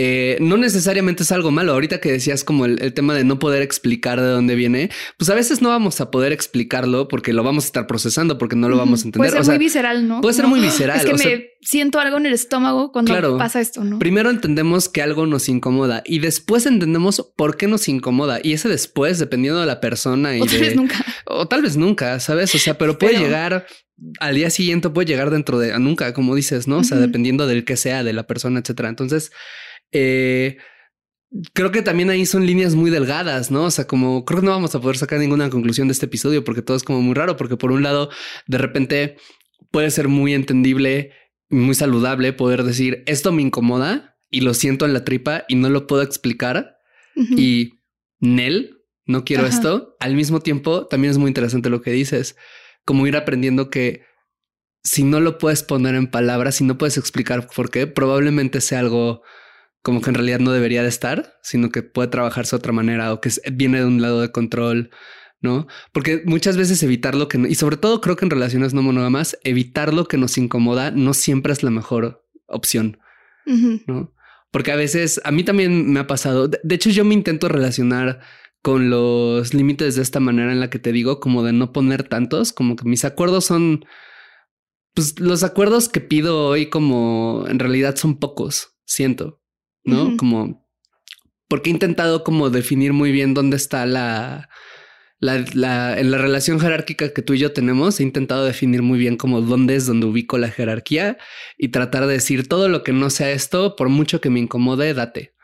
Eh, 0.00 0.38
no 0.40 0.56
necesariamente 0.56 1.24
es 1.24 1.32
algo 1.32 1.50
malo. 1.50 1.72
Ahorita 1.72 2.00
que 2.00 2.12
decías 2.12 2.44
como 2.44 2.66
el, 2.66 2.94
tema 2.94 3.14
de 3.14 3.24
no 3.24 3.40
poder 3.40 3.62
explicar 3.62 4.20
de 4.20 4.28
dónde 4.28 4.54
viene, 4.54 4.90
pues 5.18 5.28
a 5.28 5.34
veces 5.34 5.60
no 5.60 5.70
vamos 5.70 6.00
a 6.00 6.12
poder 6.12 6.32
explicarlo 6.32 7.08
porque 7.08 7.32
lo 7.32 7.42
vamos 7.42 7.64
a 7.64 7.66
estar 7.66 7.86
procesando, 7.88 8.38
porque 8.38 8.54
no 8.54 8.68
lo 8.68 8.76
vamos 8.76 9.02
a 9.02 9.08
entender. 9.08 9.32
Puede 9.32 9.44
ser 9.44 9.52
muy 9.52 9.58
visceral, 9.58 10.06
¿no? 10.06 10.20
Puede 10.20 10.34
ser 10.34 10.46
muy 10.46 10.60
visceral. 10.60 11.00
Es 11.00 11.04
que 11.04 11.14
me 11.14 11.46
siento 11.60 11.98
algo 11.98 12.16
en 12.18 12.26
el 12.26 12.32
estómago 12.32 12.92
cuando 12.92 13.38
pasa 13.38 13.60
esto, 13.60 13.84
¿no? 13.84 13.98
Primero 13.98 14.30
entendemos 14.30 14.88
que 14.88 15.02
algo 15.02 15.26
nos 15.26 15.48
incomoda 15.48 16.02
y 16.04 16.20
después 16.20 16.66
entendemos 16.66 17.32
por 17.36 17.56
qué 17.56 17.66
nos 17.66 17.88
incomoda. 17.88 18.40
Y 18.42 18.52
ese 18.52 18.68
después, 18.68 19.18
dependiendo 19.18 19.60
de 19.60 19.66
la 19.66 19.80
persona 19.80 20.36
y 20.36 20.40
o 20.40 20.46
tal 20.46 20.60
vez 20.60 20.76
nunca. 20.76 21.04
O 21.26 21.48
tal 21.48 21.62
vez 21.62 21.76
nunca, 21.76 22.20
¿sabes? 22.20 22.54
O 22.54 22.58
sea, 22.58 22.78
pero 22.78 22.98
puede 22.98 23.18
llegar 23.18 23.66
al 24.20 24.34
día 24.34 24.50
siguiente, 24.50 24.90
puede 24.90 25.06
llegar 25.06 25.30
dentro 25.30 25.58
de 25.58 25.78
nunca, 25.78 26.12
como 26.14 26.34
dices, 26.34 26.68
¿no? 26.68 26.78
O 26.78 26.84
sea, 26.84 26.98
dependiendo 26.98 27.46
del 27.46 27.64
que 27.64 27.76
sea, 27.76 28.04
de 28.04 28.12
la 28.12 28.26
persona, 28.26 28.60
etcétera. 28.60 28.88
Entonces, 28.88 29.32
eh, 29.92 30.58
creo 31.52 31.70
que 31.70 31.82
también 31.82 32.10
ahí 32.10 32.26
son 32.26 32.46
líneas 32.46 32.74
muy 32.74 32.90
delgadas, 32.90 33.50
¿no? 33.50 33.64
O 33.64 33.70
sea, 33.70 33.86
como 33.86 34.24
creo 34.24 34.40
que 34.40 34.46
no 34.46 34.52
vamos 34.52 34.74
a 34.74 34.80
poder 34.80 34.96
sacar 34.96 35.18
ninguna 35.18 35.50
conclusión 35.50 35.88
de 35.88 35.92
este 35.92 36.06
episodio 36.06 36.44
porque 36.44 36.62
todo 36.62 36.76
es 36.76 36.84
como 36.84 37.02
muy 37.02 37.14
raro, 37.14 37.36
porque 37.36 37.56
por 37.56 37.72
un 37.72 37.82
lado, 37.82 38.10
de 38.46 38.58
repente 38.58 39.16
puede 39.70 39.90
ser 39.90 40.08
muy 40.08 40.34
entendible, 40.34 41.12
muy 41.50 41.74
saludable 41.74 42.32
poder 42.32 42.62
decir, 42.62 43.02
esto 43.06 43.32
me 43.32 43.42
incomoda 43.42 44.16
y 44.30 44.42
lo 44.42 44.54
siento 44.54 44.84
en 44.84 44.92
la 44.92 45.04
tripa 45.04 45.44
y 45.48 45.54
no 45.54 45.70
lo 45.70 45.86
puedo 45.86 46.02
explicar 46.02 46.76
y 47.36 47.80
Nel, 48.20 48.84
no 49.04 49.24
quiero 49.24 49.44
esto. 49.46 49.96
Al 49.98 50.14
mismo 50.14 50.40
tiempo, 50.40 50.86
también 50.86 51.10
es 51.10 51.18
muy 51.18 51.28
interesante 51.28 51.68
lo 51.68 51.82
que 51.82 51.90
dices, 51.90 52.36
como 52.84 53.06
ir 53.06 53.16
aprendiendo 53.16 53.70
que 53.70 54.04
si 54.84 55.02
no 55.02 55.18
lo 55.20 55.38
puedes 55.38 55.62
poner 55.62 55.94
en 55.96 56.06
palabras, 56.06 56.56
si 56.56 56.64
no 56.64 56.78
puedes 56.78 56.96
explicar 56.96 57.48
por 57.54 57.70
qué, 57.70 57.86
probablemente 57.86 58.60
sea 58.60 58.80
algo 58.80 59.22
como 59.82 60.00
que 60.00 60.10
en 60.10 60.14
realidad 60.14 60.40
no 60.40 60.52
debería 60.52 60.82
de 60.82 60.88
estar, 60.88 61.38
sino 61.42 61.70
que 61.70 61.82
puede 61.82 62.08
trabajarse 62.08 62.54
de 62.54 62.58
otra 62.58 62.72
manera 62.72 63.12
o 63.12 63.20
que 63.20 63.30
viene 63.52 63.78
de 63.78 63.86
un 63.86 64.02
lado 64.02 64.20
de 64.20 64.30
control, 64.30 64.90
¿no? 65.40 65.66
Porque 65.92 66.22
muchas 66.24 66.56
veces 66.56 66.82
evitar 66.82 67.14
lo 67.14 67.28
que, 67.28 67.38
y 67.38 67.54
sobre 67.54 67.76
todo 67.76 68.00
creo 68.00 68.16
que 68.16 68.24
en 68.24 68.30
relaciones 68.30 68.74
no 68.74 68.82
monógamas, 68.82 69.38
evitar 69.44 69.94
lo 69.94 70.06
que 70.06 70.18
nos 70.18 70.38
incomoda 70.38 70.90
no 70.90 71.14
siempre 71.14 71.52
es 71.52 71.62
la 71.62 71.70
mejor 71.70 72.26
opción, 72.46 72.98
¿no? 73.46 74.12
Porque 74.50 74.72
a 74.72 74.76
veces, 74.76 75.20
a 75.24 75.30
mí 75.30 75.44
también 75.44 75.92
me 75.92 76.00
ha 76.00 76.06
pasado, 76.06 76.48
de, 76.48 76.74
hecho 76.74 76.90
yo 76.90 77.04
me 77.04 77.14
intento 77.14 77.48
relacionar 77.48 78.20
con 78.62 78.90
los 78.90 79.54
límites 79.54 79.94
de 79.94 80.02
esta 80.02 80.20
manera 80.20 80.52
en 80.52 80.60
la 80.60 80.70
que 80.70 80.78
te 80.78 80.92
digo, 80.92 81.20
como 81.20 81.42
de 81.42 81.52
no 81.52 81.72
poner 81.72 82.04
tantos, 82.08 82.52
como 82.52 82.76
que 82.76 82.84
mis 82.88 83.04
acuerdos 83.04 83.44
son, 83.44 83.84
pues 84.94 85.20
los 85.20 85.44
acuerdos 85.44 85.88
que 85.88 86.00
pido 86.00 86.46
hoy 86.46 86.66
como 86.66 87.44
en 87.48 87.58
realidad 87.58 87.96
son 87.96 88.18
pocos, 88.18 88.76
siento. 88.84 89.42
¿no? 89.84 90.16
Como, 90.16 90.68
porque 91.48 91.70
he 91.70 91.72
intentado 91.72 92.24
como 92.24 92.50
definir 92.50 92.92
muy 92.92 93.12
bien 93.12 93.34
dónde 93.34 93.56
está 93.56 93.86
la, 93.86 94.48
la, 95.20 95.44
la, 95.54 95.98
en 95.98 96.10
la 96.10 96.18
relación 96.18 96.60
jerárquica 96.60 97.12
que 97.12 97.22
tú 97.22 97.34
y 97.34 97.38
yo 97.38 97.52
tenemos, 97.52 97.98
he 97.98 98.02
intentado 98.02 98.44
definir 98.44 98.82
muy 98.82 98.98
bien 98.98 99.16
como 99.16 99.40
dónde 99.40 99.74
es 99.74 99.86
donde 99.86 100.06
ubico 100.06 100.38
la 100.38 100.50
jerarquía 100.50 101.18
y 101.56 101.68
tratar 101.68 102.06
de 102.06 102.14
decir 102.14 102.48
todo 102.48 102.68
lo 102.68 102.82
que 102.82 102.92
no 102.92 103.10
sea 103.10 103.30
esto, 103.30 103.76
por 103.76 103.88
mucho 103.88 104.20
que 104.20 104.30
me 104.30 104.40
incomode, 104.40 104.94
date, 104.94 105.34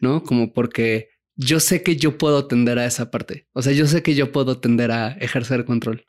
¿no? 0.00 0.22
Como 0.22 0.52
porque 0.52 1.10
yo 1.36 1.60
sé 1.60 1.82
que 1.82 1.96
yo 1.96 2.18
puedo 2.18 2.46
tender 2.46 2.78
a 2.78 2.86
esa 2.86 3.10
parte. 3.10 3.46
O 3.52 3.62
sea, 3.62 3.72
yo 3.72 3.86
sé 3.86 4.02
que 4.02 4.14
yo 4.14 4.32
puedo 4.32 4.60
tender 4.60 4.90
a 4.90 5.12
ejercer 5.12 5.64
control. 5.64 6.06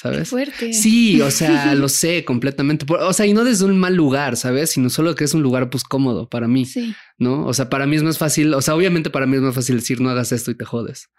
¿Sabes? 0.00 0.30
fuerte. 0.30 0.72
Sí, 0.72 1.20
o 1.20 1.30
sea, 1.30 1.74
lo 1.74 1.88
sé 1.90 2.24
completamente. 2.24 2.86
O 2.88 3.12
sea, 3.12 3.26
y 3.26 3.34
no 3.34 3.44
desde 3.44 3.66
un 3.66 3.78
mal 3.78 3.94
lugar, 3.94 4.36
¿sabes? 4.36 4.70
Sino 4.70 4.88
solo 4.88 5.14
que 5.14 5.24
es 5.24 5.34
un 5.34 5.42
lugar 5.42 5.68
pues 5.68 5.84
cómodo 5.84 6.28
para 6.28 6.48
mí. 6.48 6.64
Sí. 6.64 6.94
¿No? 7.18 7.44
O 7.46 7.52
sea, 7.52 7.68
para 7.68 7.86
mí 7.86 7.96
es 7.96 8.02
más 8.02 8.16
fácil, 8.16 8.54
o 8.54 8.62
sea, 8.62 8.74
obviamente 8.74 9.10
para 9.10 9.26
mí 9.26 9.36
es 9.36 9.42
más 9.42 9.54
fácil 9.54 9.76
decir 9.76 10.00
no 10.00 10.08
hagas 10.08 10.32
esto 10.32 10.50
y 10.50 10.54
te 10.56 10.64
jodes, 10.64 11.10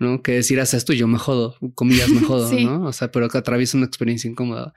¿no? 0.00 0.20
Que 0.22 0.32
decir 0.32 0.58
haz 0.60 0.74
esto 0.74 0.92
y 0.92 0.96
yo 0.96 1.06
me 1.06 1.18
jodo, 1.18 1.56
comillas 1.76 2.08
me 2.08 2.20
jodo, 2.26 2.52
¿no? 2.58 2.86
O 2.86 2.92
sea, 2.92 3.12
pero 3.12 3.28
que 3.28 3.38
atravieso 3.38 3.76
una 3.76 3.86
experiencia 3.86 4.28
incómoda. 4.28 4.74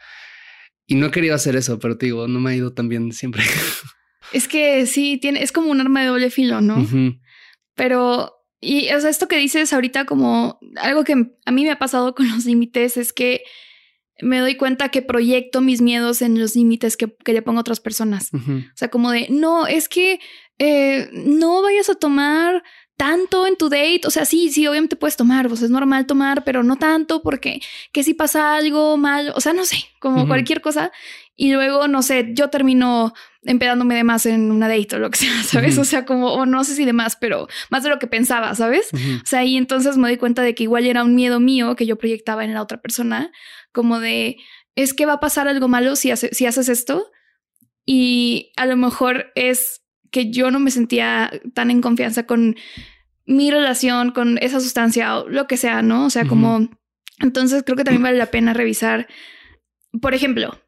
Y 0.86 0.96
no 0.96 1.08
he 1.08 1.12
querido 1.12 1.34
hacer 1.34 1.56
eso, 1.56 1.80
pero 1.80 1.98
te 1.98 2.06
digo, 2.06 2.28
no 2.28 2.40
me 2.40 2.52
ha 2.52 2.56
ido 2.56 2.74
tan 2.74 2.90
bien 2.90 3.12
siempre. 3.12 3.44
Es 4.34 4.48
que 4.48 4.86
sí, 4.86 5.18
tiene, 5.20 5.42
es 5.42 5.52
como 5.52 5.72
un 5.72 5.82
arma 5.82 6.02
de 6.02 6.08
doble 6.08 6.30
filo, 6.30 6.62
¿no? 6.62 6.86
Pero 7.74 8.37
y 8.60 8.90
o 8.92 9.00
sea, 9.00 9.10
esto 9.10 9.28
que 9.28 9.38
dices 9.38 9.74
ahorita 9.74 10.06
como 10.06 10.60
algo 10.78 11.04
que 11.04 11.14
a 11.46 11.52
mí 11.52 11.64
me 11.64 11.72
ha 11.72 11.80
pasado 11.80 12.16
con 12.16 12.30
los 12.30 12.46
límites 12.46 12.98
es 12.98 13.14
que 13.14 13.44
me 14.20 14.40
doy 14.40 14.56
cuenta 14.56 14.90
que 14.90 15.02
proyecto 15.02 15.62
mis 15.62 15.82
miedos 15.82 16.22
en 16.22 16.40
los 16.40 16.56
límites 16.56 16.98
que, 16.98 17.16
que, 17.24 17.34
le 17.34 17.44
pongo 17.44 17.60
a 17.60 17.62
otras 17.62 17.80
personas. 17.80 18.32
O 18.34 18.74
sea, 18.74 18.88
como 18.88 19.12
de, 19.12 19.28
no, 19.30 19.68
es 19.68 19.88
que 19.88 20.20
eh, 20.58 21.08
no 21.14 21.62
vayas 21.62 21.90
a 21.92 21.94
tomar 21.94 22.64
tanto 22.98 23.46
en 23.46 23.56
tu 23.56 23.70
date. 23.70 24.02
O 24.06 24.10
sea, 24.10 24.26
sí, 24.26 24.50
sí, 24.50 24.66
obviamente 24.68 24.96
puedes 24.96 25.16
tomar, 25.16 25.48
pues 25.48 25.62
es 25.62 25.70
normal 25.70 26.08
tomar, 26.08 26.44
pero 26.44 26.64
no 26.64 26.78
tanto 26.78 27.22
porque 27.22 27.62
que 27.92 28.04
si 28.04 28.16
pasa 28.16 28.56
algo 28.56 28.98
mal, 28.98 29.32
o 29.36 29.40
sea, 29.40 29.54
no 29.54 29.66
sé, 29.66 29.78
como 30.00 30.28
cualquier 30.28 30.62
cosa. 30.62 30.92
Y 31.40 31.54
luego, 31.54 31.88
no 31.88 32.02
sé, 32.02 32.32
yo 32.34 32.50
termino 32.50 33.14
empedándome 33.44 33.96
de 33.96 34.04
más 34.04 34.26
en 34.26 34.52
una 34.52 34.68
date 34.68 34.96
o 34.96 35.00
lo 35.00 35.12
que 35.12 35.20
sea, 35.20 35.32
¿sabes? 35.44 35.78
O 35.78 35.86
sea, 35.86 36.04
como, 36.04 36.34
o 36.34 36.46
no 36.48 36.64
sé 36.64 36.74
si 36.74 36.84
de 36.84 36.94
más, 36.94 37.16
pero 37.16 37.48
más 37.70 37.84
de 37.84 37.90
lo 37.90 38.00
que 38.00 38.08
pensaba, 38.08 38.54
¿sabes? 38.56 38.90
O 38.94 39.26
sea, 39.26 39.46
y 39.46 39.56
entonces 39.56 39.98
me 39.98 40.08
doy 40.08 40.18
cuenta 40.18 40.42
de 40.42 40.56
que 40.56 40.64
igual 40.64 40.88
era 40.88 41.04
un 41.04 41.16
miedo 41.16 41.40
mío 41.40 41.76
que 41.76 41.86
yo 41.86 41.96
proyectaba 41.96 42.44
en 42.44 42.56
la 42.56 42.62
otra 42.64 42.82
persona, 42.82 43.32
como 43.72 44.00
de, 44.00 44.38
es 44.76 44.96
que 44.96 45.06
va 45.06 45.14
a 45.14 45.20
pasar 45.20 45.48
algo 45.48 45.68
malo 45.68 45.96
si, 45.96 46.12
si 46.16 46.46
haces 46.46 46.70
esto. 46.70 47.12
Y 47.86 48.52
a 48.58 48.66
lo 48.66 48.76
mejor 48.76 49.32
es 49.36 49.84
que 50.12 50.32
yo 50.32 50.50
no 50.52 50.60
me 50.60 50.72
sentía 50.72 51.32
tan 51.54 51.70
en 51.70 51.82
confianza 51.82 52.26
con 52.26 52.56
mi 53.26 53.52
relación, 53.52 54.12
con 54.12 54.40
esa 54.40 54.60
sustancia 54.60 55.20
o 55.20 55.30
lo 55.30 55.48
que 55.48 55.58
sea, 55.58 55.84
¿no? 55.84 56.06
O 56.06 56.10
sea, 56.10 56.26
como, 56.26 56.70
entonces 57.20 57.64
creo 57.64 57.76
que 57.76 57.84
también 57.84 58.04
vale 58.04 58.18
la 58.18 58.32
pena 58.32 58.54
revisar, 58.54 59.08
por 60.02 60.16
ejemplo, 60.16 60.60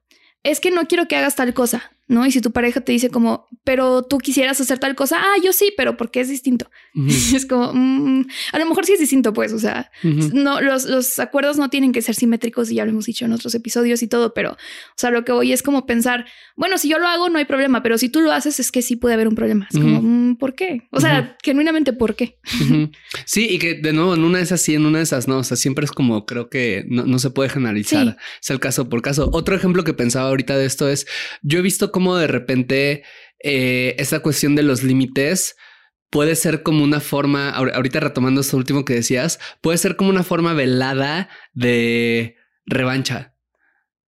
es 0.43 0.59
que 0.59 0.71
no 0.71 0.87
quiero 0.87 1.07
que 1.07 1.15
hagas 1.15 1.35
tal 1.35 1.53
cosa. 1.53 1.91
¿No? 2.09 2.25
Y 2.25 2.31
si 2.31 2.41
tu 2.41 2.51
pareja 2.51 2.81
te 2.81 2.91
dice 2.91 3.09
como, 3.09 3.47
pero 3.63 4.01
tú 4.01 4.17
quisieras 4.17 4.59
hacer 4.59 4.79
tal 4.79 4.95
cosa, 4.95 5.17
ah, 5.21 5.35
yo 5.43 5.53
sí, 5.53 5.71
pero 5.77 5.95
porque 5.95 6.19
es 6.19 6.27
distinto. 6.27 6.69
es 7.07 7.45
como, 7.45 7.71
mm, 7.73 8.25
a 8.51 8.59
lo 8.59 8.65
mejor 8.65 8.85
sí 8.85 8.93
es 8.93 8.99
distinto, 8.99 9.31
pues, 9.31 9.53
o 9.53 9.59
sea, 9.59 9.91
no, 10.03 10.59
los, 10.59 10.85
los 10.85 11.19
acuerdos 11.19 11.57
no 11.57 11.69
tienen 11.69 11.91
que 11.91 12.01
ser 12.01 12.15
simétricos 12.15 12.71
y 12.71 12.75
ya 12.75 12.85
lo 12.85 12.91
hemos 12.91 13.05
dicho 13.05 13.25
en 13.25 13.31
otros 13.31 13.53
episodios 13.53 14.01
y 14.01 14.07
todo, 14.07 14.33
pero, 14.33 14.53
o 14.53 14.97
sea, 14.97 15.11
lo 15.11 15.23
que 15.23 15.31
voy 15.31 15.53
es 15.53 15.61
como 15.61 15.85
pensar, 15.85 16.25
bueno, 16.55 16.79
si 16.79 16.89
yo 16.89 16.97
lo 16.97 17.07
hago 17.07 17.29
no 17.29 17.37
hay 17.37 17.45
problema, 17.45 17.83
pero 17.83 17.97
si 17.99 18.09
tú 18.09 18.21
lo 18.21 18.31
haces 18.31 18.59
es 18.59 18.71
que 18.71 18.81
sí 18.81 18.95
puede 18.95 19.13
haber 19.13 19.27
un 19.27 19.35
problema. 19.35 19.67
Es 19.71 19.79
como, 19.79 20.01
mm, 20.01 20.37
¿por 20.37 20.55
qué? 20.55 20.87
O 20.91 20.99
sea, 20.99 21.37
genuinamente, 21.43 21.93
¿por 21.93 22.15
qué? 22.15 22.39
sí, 23.25 23.47
y 23.49 23.59
que 23.59 23.75
de 23.75 23.93
nuevo, 23.93 24.15
en 24.15 24.23
una 24.23 24.39
de 24.39 24.45
esas 24.45 24.61
sí, 24.61 24.73
en 24.73 24.87
una 24.87 24.97
de 24.97 25.03
esas 25.03 25.27
no, 25.27 25.37
o 25.37 25.43
sea, 25.43 25.57
siempre 25.57 25.85
es 25.85 25.91
como, 25.91 26.25
creo 26.25 26.49
que 26.49 26.85
no, 26.87 27.19
se 27.19 27.29
puede 27.29 27.49
generalizar, 27.49 28.17
es 28.41 28.49
el 28.49 28.59
caso 28.59 28.89
por 28.89 29.03
caso. 29.03 29.29
Otro 29.31 29.55
ejemplo 29.55 29.83
que 29.83 29.93
pensaba 29.93 30.29
ahorita 30.29 30.57
de 30.57 30.65
esto 30.65 30.89
es, 30.89 31.05
yo 31.43 31.59
he 31.59 31.61
visto 31.61 31.91
como 31.99 32.15
de 32.15 32.27
repente 32.27 33.03
eh, 33.43 33.93
esa 33.97 34.21
cuestión 34.21 34.55
de 34.55 34.63
los 34.63 34.83
límites 34.83 35.57
puede 36.09 36.37
ser 36.37 36.63
como 36.63 36.81
una 36.81 37.01
forma, 37.01 37.49
ahorita 37.49 37.99
retomando 37.99 38.39
esto 38.39 38.55
último 38.55 38.85
que 38.85 38.93
decías, 38.93 39.37
puede 39.59 39.77
ser 39.77 39.97
como 39.97 40.09
una 40.09 40.23
forma 40.23 40.53
velada 40.53 41.27
de 41.51 42.37
revancha, 42.65 43.35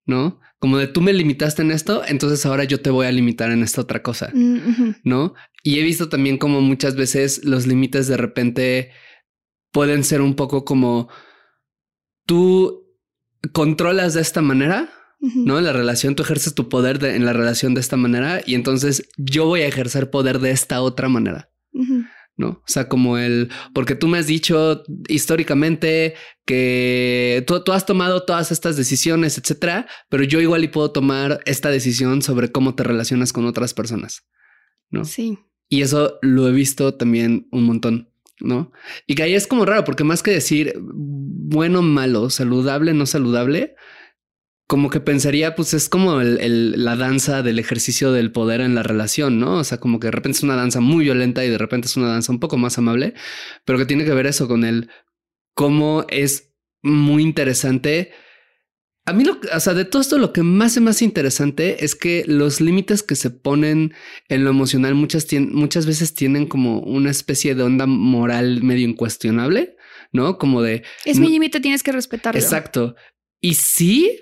¿no? 0.06 0.40
Como 0.58 0.78
de 0.78 0.88
tú 0.88 1.02
me 1.02 1.12
limitaste 1.12 1.64
en 1.64 1.72
esto, 1.72 2.04
entonces 2.08 2.46
ahora 2.46 2.64
yo 2.64 2.80
te 2.80 2.92
voy 2.92 3.08
a 3.08 3.12
limitar 3.12 3.52
en 3.52 3.62
esta 3.62 3.82
otra 3.82 4.02
cosa, 4.02 4.32
Mm, 4.34 4.96
¿no? 5.04 5.34
Y 5.64 5.80
he 5.80 5.84
visto 5.84 6.08
también 6.08 6.38
como 6.38 6.62
muchas 6.62 6.96
veces 6.96 7.44
los 7.44 7.68
límites 7.68 8.08
de 8.08 8.16
repente 8.16 8.92
pueden 9.74 10.06
ser 10.06 10.22
un 10.22 10.38
poco 10.38 10.64
como 10.64 11.10
tú 12.26 12.88
controlas 13.52 14.14
de 14.14 14.22
esta 14.22 14.42
manera, 14.42 14.90
¿no? 15.22 15.60
En 15.60 15.66
la 15.66 15.74
relación, 15.74 16.16
tú 16.16 16.24
ejerces 16.24 16.56
tu 16.56 16.68
poder 16.68 17.04
en 17.06 17.26
la 17.26 17.34
relación 17.34 17.74
de 17.74 17.82
esta 17.82 17.96
manera 17.96 18.42
y 18.46 18.56
entonces 18.56 19.10
yo 19.18 19.46
voy 19.46 19.62
a 19.62 19.68
ejercer 19.68 20.10
poder 20.10 20.40
de 20.40 20.52
esta 20.52 20.82
otra 20.82 21.10
manera. 21.10 21.50
¿no? 22.38 22.50
O 22.50 22.64
sea, 22.66 22.90
como 22.90 23.18
el, 23.18 23.50
porque 23.74 23.96
tú 23.96 24.08
me 24.08 24.18
has 24.18 24.28
dicho 24.28 24.84
históricamente 25.08 26.16
que 26.46 27.44
tú, 27.46 27.64
tú, 27.64 27.72
has 27.72 27.86
tomado 27.86 28.24
todas 28.26 28.52
estas 28.52 28.76
decisiones, 28.78 29.38
etcétera, 29.38 29.88
pero 30.10 30.24
yo 30.24 30.42
igual 30.42 30.64
y 30.64 30.68
puedo 30.68 30.92
tomar 30.92 31.40
esta 31.46 31.70
decisión 31.70 32.22
sobre 32.22 32.52
cómo 32.52 32.74
te 32.74 32.84
relacionas 32.84 33.32
con 33.32 33.46
otras 33.46 33.74
personas, 33.74 34.28
¿no? 34.90 35.06
Sí. 35.06 35.38
Y 35.70 35.84
eso 35.84 36.18
lo 36.22 36.48
he 36.48 36.52
visto 36.52 36.96
también 36.96 37.48
un 37.52 37.64
montón, 37.64 38.10
¿no? 38.40 38.72
Y 39.08 39.16
que 39.16 39.24
ahí 39.24 39.36
es 39.36 39.48
como 39.48 39.66
raro, 39.66 39.84
porque 39.84 40.04
más 40.04 40.24
que 40.24 40.32
decir 40.32 40.74
bueno, 40.82 41.82
malo, 41.82 42.30
saludable, 42.30 42.94
no 42.94 43.06
saludable, 43.06 43.76
como 44.72 44.90
que 44.90 45.02
pensaría, 45.02 45.54
pues 45.54 45.74
es 45.74 45.90
como 45.90 46.22
el, 46.22 46.40
el, 46.40 46.86
la 46.86 46.96
danza 46.96 47.42
del 47.42 47.60
ejercicio 47.60 48.14
del 48.14 48.32
poder 48.32 48.62
en 48.62 48.74
la 48.74 48.84
relación, 48.84 49.38
¿no? 49.38 49.58
O 49.58 49.66
sea, 49.66 49.82
como 49.82 50.00
que 50.00 50.08
de 50.08 50.12
repente 50.12 50.38
es 50.38 50.44
una 50.44 50.56
danza 50.56 50.80
muy 50.80 51.04
violenta 51.04 51.44
y 51.44 51.50
de 51.50 51.58
repente 51.58 51.88
es 51.88 51.98
una 51.98 52.08
danza 52.08 52.32
un 52.32 52.40
poco 52.40 52.56
más 52.56 52.78
amable, 52.78 53.14
pero 53.66 53.78
que 53.78 53.86
tiene 53.86 54.06
que 54.06 54.14
ver 54.14 54.28
eso 54.28 54.48
con 54.48 54.64
el 54.64 54.90
cómo 55.54 56.06
es 56.08 56.54
muy 56.82 57.22
interesante. 57.22 58.14
A 59.06 59.12
mí, 59.12 59.26
lo, 59.26 59.42
o 59.54 59.60
sea, 59.60 59.74
de 59.74 59.84
todo 59.84 60.02
esto, 60.02 60.18
lo 60.18 60.32
que 60.32 60.42
más 60.42 60.78
es 60.78 60.82
más 60.82 61.02
interesante 61.02 61.84
es 61.84 61.94
que 61.94 62.24
los 62.26 62.62
límites 62.62 63.04
que 63.04 63.18
se 63.18 63.30
ponen 63.30 63.94
en 64.30 64.46
lo 64.46 64.52
emocional 64.52 64.96
muchas, 64.96 65.28
muchas 65.34 65.86
veces 65.86 66.14
tienen 66.14 66.46
como 66.46 66.80
una 66.80 67.12
especie 67.12 67.56
de 67.56 67.64
onda 67.64 67.88
moral 67.88 68.64
medio 68.64 68.88
incuestionable, 68.88 69.76
¿no? 70.14 70.38
Como 70.38 70.62
de... 70.62 70.84
Es 71.04 71.20
mi 71.20 71.28
límite, 71.28 71.60
tienes 71.60 71.84
que 71.84 71.92
respetarlo. 71.92 72.40
Exacto. 72.40 72.96
Y 73.42 73.56
sí, 73.56 74.18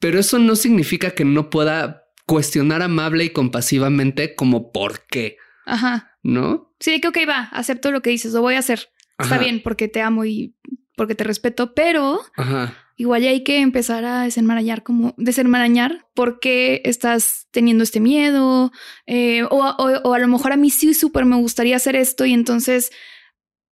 pero 0.00 0.18
eso 0.18 0.38
no 0.38 0.56
significa 0.56 1.12
que 1.12 1.24
no 1.24 1.50
pueda 1.50 2.08
cuestionar 2.26 2.82
amable 2.82 3.24
y 3.24 3.30
compasivamente 3.30 4.34
como 4.34 4.72
por 4.72 5.06
qué. 5.06 5.36
Ajá. 5.66 6.16
¿No? 6.22 6.74
Sí, 6.80 7.00
que, 7.00 7.08
ok, 7.08 7.18
va, 7.28 7.48
acepto 7.52 7.92
lo 7.92 8.02
que 8.02 8.10
dices, 8.10 8.32
lo 8.32 8.40
voy 8.40 8.54
a 8.54 8.58
hacer. 8.60 8.88
Está 9.18 9.38
bien 9.38 9.60
porque 9.62 9.86
te 9.86 10.00
amo 10.00 10.24
y 10.24 10.54
porque 10.96 11.14
te 11.14 11.24
respeto, 11.24 11.74
pero 11.74 12.20
Ajá. 12.36 12.74
igual 12.96 13.22
hay 13.22 13.44
que 13.44 13.60
empezar 13.60 14.04
a 14.04 14.22
desenmarañar 14.22 14.82
como 14.82 15.14
desenmarañar 15.18 16.06
por 16.14 16.40
qué 16.40 16.80
estás 16.84 17.46
teniendo 17.50 17.84
este 17.84 18.00
miedo 18.00 18.72
eh, 19.06 19.42
o, 19.44 19.58
o, 19.58 19.90
o, 20.04 20.14
a 20.14 20.18
lo 20.18 20.28
mejor 20.28 20.52
a 20.52 20.56
mí 20.56 20.70
sí 20.70 20.94
súper 20.94 21.26
me 21.26 21.36
gustaría 21.36 21.76
hacer 21.76 21.96
esto 21.96 22.24
y 22.24 22.32
entonces 22.32 22.90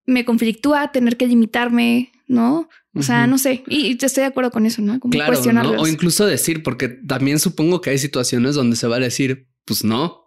me 0.04 0.24
conflictúa 0.24 0.90
tener 0.92 1.16
que 1.16 1.26
limitarme, 1.26 2.12
¿no? 2.28 2.68
O 2.94 3.02
sea, 3.02 3.22
uh 3.22 3.26
-huh. 3.26 3.30
no 3.30 3.38
sé, 3.38 3.64
y 3.66 3.96
te 3.96 4.06
estoy 4.06 4.22
de 4.22 4.28
acuerdo 4.28 4.50
con 4.50 4.66
eso, 4.66 4.82
¿no? 4.82 5.00
Como 5.00 5.12
claro, 5.12 5.52
¿no? 5.52 5.70
O 5.82 5.86
incluso 5.86 6.26
decir, 6.26 6.62
porque 6.62 6.88
también 6.88 7.38
supongo 7.38 7.80
que 7.80 7.90
hay 7.90 7.98
situaciones 7.98 8.54
donde 8.54 8.76
se 8.76 8.86
va 8.86 8.96
a 8.96 9.00
decir, 9.00 9.48
pues 9.64 9.82
no, 9.82 10.26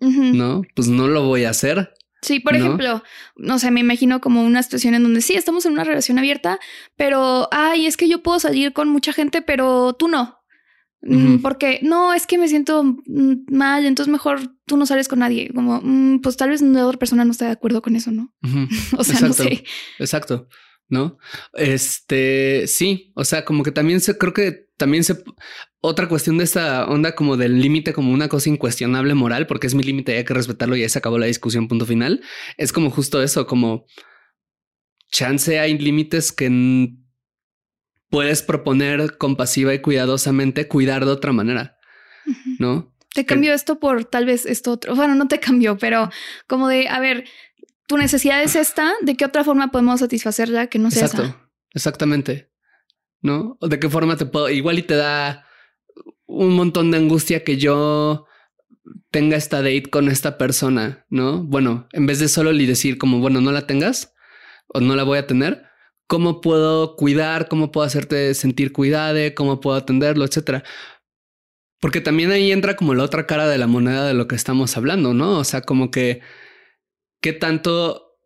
uh 0.00 0.08
-huh. 0.08 0.34
no, 0.34 0.62
pues 0.74 0.88
no 0.88 1.08
lo 1.08 1.26
voy 1.26 1.44
a 1.44 1.50
hacer. 1.50 1.92
Sí, 2.22 2.38
por 2.38 2.52
¿no? 2.52 2.58
ejemplo, 2.60 3.02
no 3.36 3.58
sé, 3.58 3.72
me 3.72 3.80
imagino 3.80 4.20
como 4.20 4.44
una 4.44 4.62
situación 4.62 4.94
en 4.94 5.02
donde 5.02 5.20
sí, 5.20 5.34
estamos 5.34 5.66
en 5.66 5.72
una 5.72 5.82
relación 5.84 6.18
abierta, 6.18 6.60
pero, 6.96 7.48
ay, 7.50 7.86
es 7.86 7.96
que 7.96 8.08
yo 8.08 8.22
puedo 8.22 8.38
salir 8.38 8.72
con 8.72 8.88
mucha 8.88 9.12
gente, 9.12 9.42
pero 9.42 9.94
tú 9.94 10.06
no. 10.06 10.38
Uh 11.04 11.14
-huh. 11.16 11.42
Porque 11.42 11.80
no, 11.82 12.14
es 12.14 12.28
que 12.28 12.38
me 12.38 12.46
siento 12.46 12.84
mm, 12.84 13.46
mal, 13.50 13.84
entonces 13.86 14.12
mejor 14.12 14.38
tú 14.66 14.76
no 14.76 14.86
sales 14.86 15.08
con 15.08 15.18
nadie. 15.18 15.50
Como, 15.52 15.80
mm, 15.82 16.20
pues 16.20 16.36
tal 16.36 16.50
vez 16.50 16.62
la 16.62 16.86
otra 16.86 16.98
persona 16.98 17.24
no 17.24 17.32
esté 17.32 17.46
de 17.46 17.50
acuerdo 17.50 17.82
con 17.82 17.96
eso, 17.96 18.12
¿no? 18.12 18.32
o 18.96 19.02
sea, 19.02 19.14
Exacto. 19.14 19.26
no 19.26 19.32
sé. 19.32 19.64
Exacto. 19.98 20.48
¿No? 20.92 21.16
Este, 21.54 22.66
sí, 22.66 23.12
o 23.16 23.24
sea, 23.24 23.46
como 23.46 23.62
que 23.62 23.72
también 23.72 24.02
se, 24.02 24.18
creo 24.18 24.34
que 24.34 24.68
también 24.76 25.04
se, 25.04 25.24
otra 25.80 26.06
cuestión 26.06 26.36
de 26.36 26.44
esta 26.44 26.84
onda 26.84 27.14
como 27.14 27.38
del 27.38 27.62
límite 27.62 27.94
como 27.94 28.12
una 28.12 28.28
cosa 28.28 28.50
incuestionable 28.50 29.14
moral, 29.14 29.46
porque 29.46 29.66
es 29.66 29.74
mi 29.74 29.82
límite, 29.82 30.14
hay 30.14 30.24
que 30.26 30.34
respetarlo 30.34 30.76
y 30.76 30.82
ahí 30.82 30.88
se 30.90 30.98
acabó 30.98 31.18
la 31.18 31.24
discusión, 31.24 31.66
punto 31.66 31.86
final, 31.86 32.22
es 32.58 32.74
como 32.74 32.90
justo 32.90 33.22
eso, 33.22 33.46
como 33.46 33.86
chance 35.10 35.58
hay 35.58 35.78
límites 35.78 36.30
que 36.30 36.50
puedes 38.10 38.42
proponer 38.42 39.16
compasiva 39.16 39.72
y 39.72 39.80
cuidadosamente 39.80 40.68
cuidar 40.68 41.06
de 41.06 41.12
otra 41.12 41.32
manera, 41.32 41.78
¿no? 42.58 42.94
Te 43.14 43.24
cambió 43.24 43.54
esto 43.54 43.78
por 43.80 44.04
tal 44.04 44.26
vez 44.26 44.44
esto 44.44 44.72
otro, 44.72 44.94
bueno, 44.94 45.14
no 45.14 45.26
te 45.26 45.40
cambió, 45.40 45.78
pero 45.78 46.10
como 46.46 46.68
de, 46.68 46.88
a 46.88 47.00
ver, 47.00 47.24
tu 47.86 47.96
necesidad 47.96 48.42
es 48.42 48.56
esta, 48.56 48.92
¿de 49.02 49.16
qué 49.16 49.24
otra 49.24 49.44
forma 49.44 49.70
podemos 49.70 50.00
satisfacerla 50.00 50.68
que 50.68 50.78
no 50.78 50.90
sea 50.90 51.06
Exacto, 51.06 51.50
exactamente. 51.72 52.50
¿No? 53.20 53.56
¿O 53.60 53.68
de 53.68 53.78
qué 53.78 53.88
forma 53.88 54.16
te 54.16 54.26
puedo? 54.26 54.50
Igual 54.50 54.78
y 54.80 54.82
te 54.82 54.96
da 54.96 55.46
un 56.26 56.54
montón 56.54 56.90
de 56.90 56.98
angustia 56.98 57.44
que 57.44 57.56
yo 57.56 58.26
tenga 59.10 59.36
esta 59.36 59.58
date 59.58 59.90
con 59.90 60.08
esta 60.08 60.38
persona, 60.38 61.06
¿no? 61.08 61.42
Bueno, 61.44 61.86
en 61.92 62.06
vez 62.06 62.18
de 62.18 62.28
solo 62.28 62.52
y 62.52 62.66
decir 62.66 62.98
como, 62.98 63.20
bueno, 63.20 63.40
no 63.40 63.52
la 63.52 63.66
tengas 63.66 64.14
o 64.68 64.80
no 64.80 64.96
la 64.96 65.04
voy 65.04 65.18
a 65.18 65.26
tener, 65.26 65.64
¿cómo 66.06 66.40
puedo 66.40 66.96
cuidar? 66.96 67.48
¿Cómo 67.48 67.70
puedo 67.70 67.86
hacerte 67.86 68.34
sentir 68.34 68.72
cuidade? 68.72 69.34
¿Cómo 69.34 69.60
puedo 69.60 69.76
atenderlo? 69.76 70.24
Etcétera. 70.24 70.64
Porque 71.80 72.00
también 72.00 72.30
ahí 72.30 72.52
entra 72.52 72.76
como 72.76 72.94
la 72.94 73.02
otra 73.02 73.26
cara 73.26 73.48
de 73.48 73.58
la 73.58 73.66
moneda 73.66 74.06
de 74.06 74.14
lo 74.14 74.28
que 74.28 74.36
estamos 74.36 74.76
hablando, 74.76 75.14
¿no? 75.14 75.38
O 75.38 75.44
sea, 75.44 75.62
como 75.62 75.90
que 75.90 76.20
qué 77.22 77.32
tanto 77.32 78.18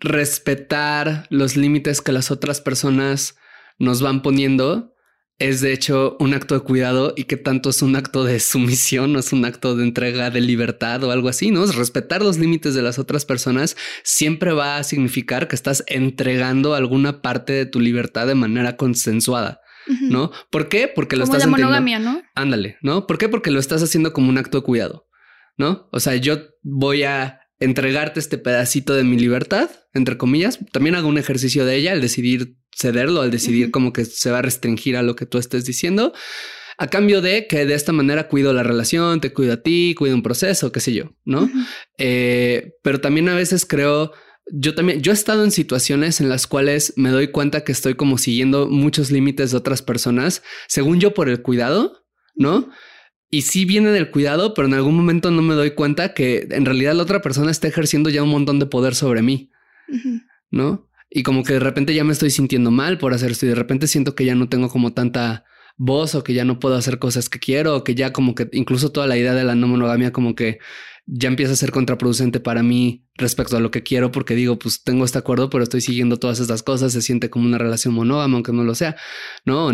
respetar 0.00 1.26
los 1.30 1.56
límites 1.56 2.00
que 2.00 2.10
las 2.10 2.32
otras 2.32 2.60
personas 2.60 3.36
nos 3.78 4.02
van 4.02 4.22
poniendo 4.22 4.92
es 5.38 5.60
de 5.60 5.72
hecho 5.72 6.16
un 6.20 6.32
acto 6.32 6.54
de 6.54 6.60
cuidado 6.60 7.12
y 7.16 7.24
qué 7.24 7.36
tanto 7.36 7.70
es 7.70 7.82
un 7.82 7.96
acto 7.96 8.24
de 8.24 8.38
sumisión 8.40 9.14
o 9.16 9.18
es 9.18 9.32
un 9.32 9.44
acto 9.44 9.76
de 9.76 9.84
entrega 9.84 10.30
de 10.30 10.40
libertad 10.40 11.02
o 11.02 11.10
algo 11.10 11.28
así, 11.28 11.50
¿no? 11.50 11.66
Respetar 11.66 12.22
los 12.22 12.38
límites 12.38 12.74
de 12.74 12.82
las 12.82 12.98
otras 12.98 13.24
personas 13.24 13.76
siempre 14.04 14.52
va 14.52 14.76
a 14.76 14.84
significar 14.84 15.48
que 15.48 15.56
estás 15.56 15.84
entregando 15.88 16.74
alguna 16.74 17.20
parte 17.20 17.52
de 17.52 17.66
tu 17.66 17.80
libertad 17.80 18.26
de 18.26 18.36
manera 18.36 18.76
consensuada. 18.76 19.60
Uh 19.86 19.92
-huh. 19.92 20.10
¿No? 20.10 20.30
¿Por 20.50 20.68
qué? 20.68 20.88
Porque 20.88 21.16
lo 21.16 21.24
como 21.24 21.34
estás 21.36 21.50
la 21.50 21.50
monogamia. 21.50 21.98
¿no? 21.98 22.22
Ándale, 22.34 22.78
¿no? 22.80 23.06
¿Por 23.06 23.18
qué? 23.18 23.28
Porque 23.28 23.50
lo 23.50 23.60
estás 23.60 23.82
haciendo 23.82 24.12
como 24.12 24.30
un 24.30 24.38
acto 24.38 24.58
de 24.58 24.64
cuidado, 24.64 25.08
¿no? 25.58 25.88
O 25.92 26.00
sea, 26.00 26.14
yo 26.14 26.38
voy 26.62 27.02
a 27.02 27.40
entregarte 27.60 28.20
este 28.20 28.38
pedacito 28.38 28.94
de 28.94 29.04
mi 29.04 29.18
libertad, 29.18 29.70
entre 29.92 30.18
comillas. 30.18 30.58
También 30.72 30.94
hago 30.94 31.08
un 31.08 31.18
ejercicio 31.18 31.64
de 31.64 31.76
ella 31.76 31.92
al 31.92 32.00
decidir 32.00 32.56
cederlo, 32.76 33.20
al 33.20 33.30
decidir 33.30 33.66
uh 33.66 33.68
-huh. 33.68 33.72
como 33.72 33.92
que 33.92 34.04
se 34.04 34.30
va 34.30 34.38
a 34.38 34.42
restringir 34.42 34.96
a 34.96 35.02
lo 35.02 35.14
que 35.14 35.26
tú 35.26 35.38
estés 35.38 35.64
diciendo, 35.64 36.12
a 36.76 36.88
cambio 36.88 37.20
de 37.20 37.46
que 37.46 37.66
de 37.66 37.74
esta 37.74 37.92
manera 37.92 38.28
cuido 38.28 38.52
la 38.52 38.64
relación, 38.64 39.20
te 39.20 39.32
cuido 39.32 39.52
a 39.54 39.62
ti, 39.62 39.94
cuido 39.96 40.16
un 40.16 40.22
proceso, 40.22 40.72
qué 40.72 40.80
sé 40.80 40.92
yo, 40.92 41.14
¿no? 41.24 41.42
Uh 41.42 41.46
-huh. 41.46 41.66
eh, 41.98 42.72
pero 42.82 43.00
también 43.00 43.28
a 43.28 43.34
veces 43.36 43.64
creo, 43.64 44.12
yo 44.52 44.74
también, 44.74 45.00
yo 45.00 45.12
he 45.12 45.14
estado 45.14 45.44
en 45.44 45.52
situaciones 45.52 46.20
en 46.20 46.28
las 46.28 46.46
cuales 46.46 46.92
me 46.96 47.10
doy 47.10 47.28
cuenta 47.28 47.62
que 47.62 47.72
estoy 47.72 47.94
como 47.94 48.18
siguiendo 48.18 48.68
muchos 48.68 49.10
límites 49.12 49.52
de 49.52 49.56
otras 49.56 49.82
personas, 49.82 50.42
según 50.66 50.98
yo 50.98 51.14
por 51.14 51.28
el 51.28 51.40
cuidado, 51.42 52.04
¿no? 52.34 52.70
Y 53.34 53.42
sí 53.42 53.64
viene 53.64 53.90
del 53.90 54.12
cuidado, 54.12 54.54
pero 54.54 54.68
en 54.68 54.74
algún 54.74 54.94
momento 54.94 55.32
no 55.32 55.42
me 55.42 55.54
doy 55.54 55.72
cuenta 55.72 56.14
que 56.14 56.46
en 56.52 56.64
realidad 56.64 56.94
la 56.94 57.02
otra 57.02 57.20
persona 57.20 57.50
está 57.50 57.66
ejerciendo 57.66 58.08
ya 58.08 58.22
un 58.22 58.28
montón 58.28 58.60
de 58.60 58.66
poder 58.66 58.94
sobre 58.94 59.22
mí, 59.22 59.50
uh 59.88 59.92
-huh. 59.92 60.22
¿no? 60.52 60.88
Y 61.10 61.24
como 61.24 61.42
que 61.42 61.54
de 61.54 61.58
repente 61.58 61.96
ya 61.96 62.04
me 62.04 62.12
estoy 62.12 62.30
sintiendo 62.30 62.70
mal 62.70 62.96
por 62.96 63.12
hacer 63.12 63.32
esto 63.32 63.46
y 63.46 63.48
de 63.48 63.56
repente 63.56 63.88
siento 63.88 64.14
que 64.14 64.24
ya 64.24 64.36
no 64.36 64.48
tengo 64.48 64.68
como 64.68 64.92
tanta 64.92 65.44
voz 65.76 66.14
o 66.14 66.22
que 66.22 66.32
ya 66.32 66.44
no 66.44 66.60
puedo 66.60 66.76
hacer 66.76 67.00
cosas 67.00 67.28
que 67.28 67.40
quiero 67.40 67.74
o 67.74 67.82
que 67.82 67.96
ya 67.96 68.12
como 68.12 68.36
que 68.36 68.48
incluso 68.52 68.92
toda 68.92 69.08
la 69.08 69.16
idea 69.16 69.34
de 69.34 69.42
la 69.42 69.56
no 69.56 69.66
monogamia 69.66 70.12
como 70.12 70.36
que 70.36 70.60
ya 71.04 71.26
empieza 71.26 71.54
a 71.54 71.56
ser 71.56 71.72
contraproducente 71.72 72.38
para 72.38 72.62
mí 72.62 73.04
respecto 73.16 73.56
a 73.56 73.60
lo 73.60 73.72
que 73.72 73.82
quiero 73.82 74.12
porque 74.12 74.36
digo 74.36 74.60
pues 74.60 74.84
tengo 74.84 75.04
este 75.04 75.18
acuerdo 75.18 75.50
pero 75.50 75.64
estoy 75.64 75.80
siguiendo 75.80 76.18
todas 76.18 76.38
estas 76.38 76.62
cosas 76.62 76.92
se 76.92 77.02
siente 77.02 77.30
como 77.30 77.46
una 77.46 77.58
relación 77.58 77.94
monógama 77.94 78.34
aunque 78.34 78.52
no 78.52 78.62
lo 78.62 78.76
sea 78.76 78.94
no 79.44 79.72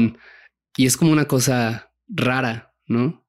y 0.79 0.87
es 0.87 0.97
como 0.97 1.13
una 1.13 1.27
cosa 1.27 1.93
rara 2.09 2.73
no 2.87 3.21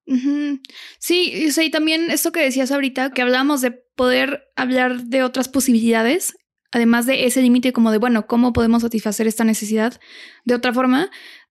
Sí, 1.00 1.46
o 1.48 1.51
sea, 1.51 1.63
y 1.63 1.72
también 1.72 2.12
esto 2.12 2.32
que 2.32 2.41
decías 2.41 2.72
ahorita, 2.72 3.12
que 3.12 3.22
hablábamos 3.22 3.62
de 3.62 3.72
poder 3.72 4.44
hablar 4.56 5.03
de 5.03 5.24
otras 5.24 5.48
posibilidades, 5.48 6.36
además 6.72 7.06
de 7.06 7.25
ese 7.25 7.41
límite 7.41 7.74
como 7.74 7.91
de, 7.91 7.98
bueno, 7.98 8.27
¿cómo 8.27 8.53
podemos 8.53 8.82
satisfacer 8.82 9.27
esta 9.27 9.44
necesidad 9.44 10.00
de 10.46 10.56
otra 10.56 10.74
forma? 10.74 11.10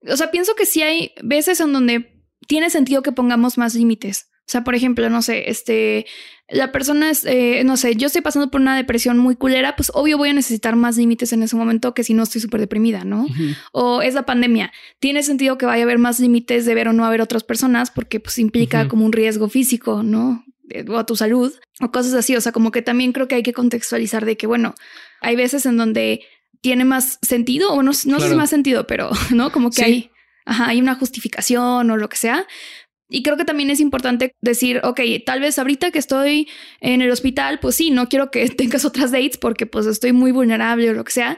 O 0.08 0.16
sea, 0.16 0.30
pienso 0.30 0.54
que 0.54 0.66
sí 0.66 0.82
hay 0.82 1.12
veces 1.22 1.60
en 1.60 1.72
donde 1.72 2.24
tiene 2.46 2.70
sentido 2.70 3.02
que 3.02 3.12
pongamos 3.12 3.58
más 3.58 3.74
límites. 3.74 4.29
O 4.50 4.52
sea, 4.52 4.64
por 4.64 4.74
ejemplo, 4.74 5.08
no 5.10 5.22
sé, 5.22 5.48
este, 5.48 6.06
la 6.48 6.72
persona 6.72 7.08
es, 7.08 7.24
eh, 7.24 7.62
no 7.64 7.76
sé, 7.76 7.94
yo 7.94 8.08
estoy 8.08 8.20
pasando 8.20 8.50
por 8.50 8.60
una 8.60 8.76
depresión 8.76 9.16
muy 9.16 9.36
culera, 9.36 9.76
pues 9.76 9.92
obvio 9.94 10.18
voy 10.18 10.30
a 10.30 10.32
necesitar 10.32 10.74
más 10.74 10.96
límites 10.96 11.32
en 11.32 11.44
ese 11.44 11.54
momento 11.54 11.94
que 11.94 12.02
si 12.02 12.14
no 12.14 12.24
estoy 12.24 12.40
súper 12.40 12.58
deprimida, 12.58 13.04
¿no? 13.04 13.28
O 13.70 14.02
es 14.02 14.14
la 14.14 14.26
pandemia. 14.26 14.72
Tiene 14.98 15.22
sentido 15.22 15.56
que 15.56 15.66
vaya 15.66 15.82
a 15.82 15.84
haber 15.84 15.98
más 15.98 16.18
límites 16.18 16.66
de 16.66 16.74
ver 16.74 16.88
o 16.88 16.92
no 16.92 17.04
a 17.04 17.10
ver 17.10 17.20
otras 17.20 17.44
personas 17.44 17.92
porque 17.92 18.18
pues 18.18 18.40
implica 18.40 18.88
como 18.88 19.06
un 19.06 19.12
riesgo 19.12 19.48
físico, 19.48 20.02
¿no? 20.02 20.44
O 20.88 20.96
a 20.96 21.06
tu 21.06 21.14
salud 21.14 21.54
o 21.80 21.92
cosas 21.92 22.14
así. 22.14 22.34
O 22.34 22.40
sea, 22.40 22.50
como 22.50 22.72
que 22.72 22.82
también 22.82 23.12
creo 23.12 23.28
que 23.28 23.36
hay 23.36 23.44
que 23.44 23.52
contextualizar 23.52 24.24
de 24.24 24.36
que, 24.36 24.48
bueno, 24.48 24.74
hay 25.20 25.36
veces 25.36 25.64
en 25.64 25.76
donde 25.76 26.22
tiene 26.60 26.84
más 26.84 27.20
sentido 27.22 27.72
o 27.72 27.84
no, 27.84 27.92
no 28.06 28.20
sé 28.20 28.28
si 28.28 28.34
más 28.34 28.50
sentido, 28.50 28.88
pero, 28.88 29.10
¿no? 29.32 29.52
Como 29.52 29.70
que 29.70 29.84
hay, 29.84 30.10
ajá, 30.44 30.66
hay 30.66 30.80
una 30.80 30.96
justificación 30.96 31.88
o 31.88 31.96
lo 31.96 32.08
que 32.08 32.16
sea 32.16 32.48
y 33.10 33.22
creo 33.22 33.36
que 33.36 33.44
también 33.44 33.70
es 33.70 33.80
importante 33.80 34.36
decir, 34.40 34.80
ok, 34.84 35.00
tal 35.26 35.40
vez 35.40 35.58
ahorita 35.58 35.90
que 35.90 35.98
estoy 35.98 36.48
en 36.80 37.02
el 37.02 37.10
hospital, 37.10 37.58
pues 37.60 37.74
sí, 37.74 37.90
no 37.90 38.08
quiero 38.08 38.30
que 38.30 38.48
tengas 38.56 38.84
otras 38.84 39.10
dates 39.10 39.36
porque 39.36 39.66
pues 39.66 39.86
estoy 39.86 40.12
muy 40.12 40.32
vulnerable 40.32 40.88
o 40.88 40.94
lo 40.94 41.04
que 41.04 41.12
sea. 41.12 41.36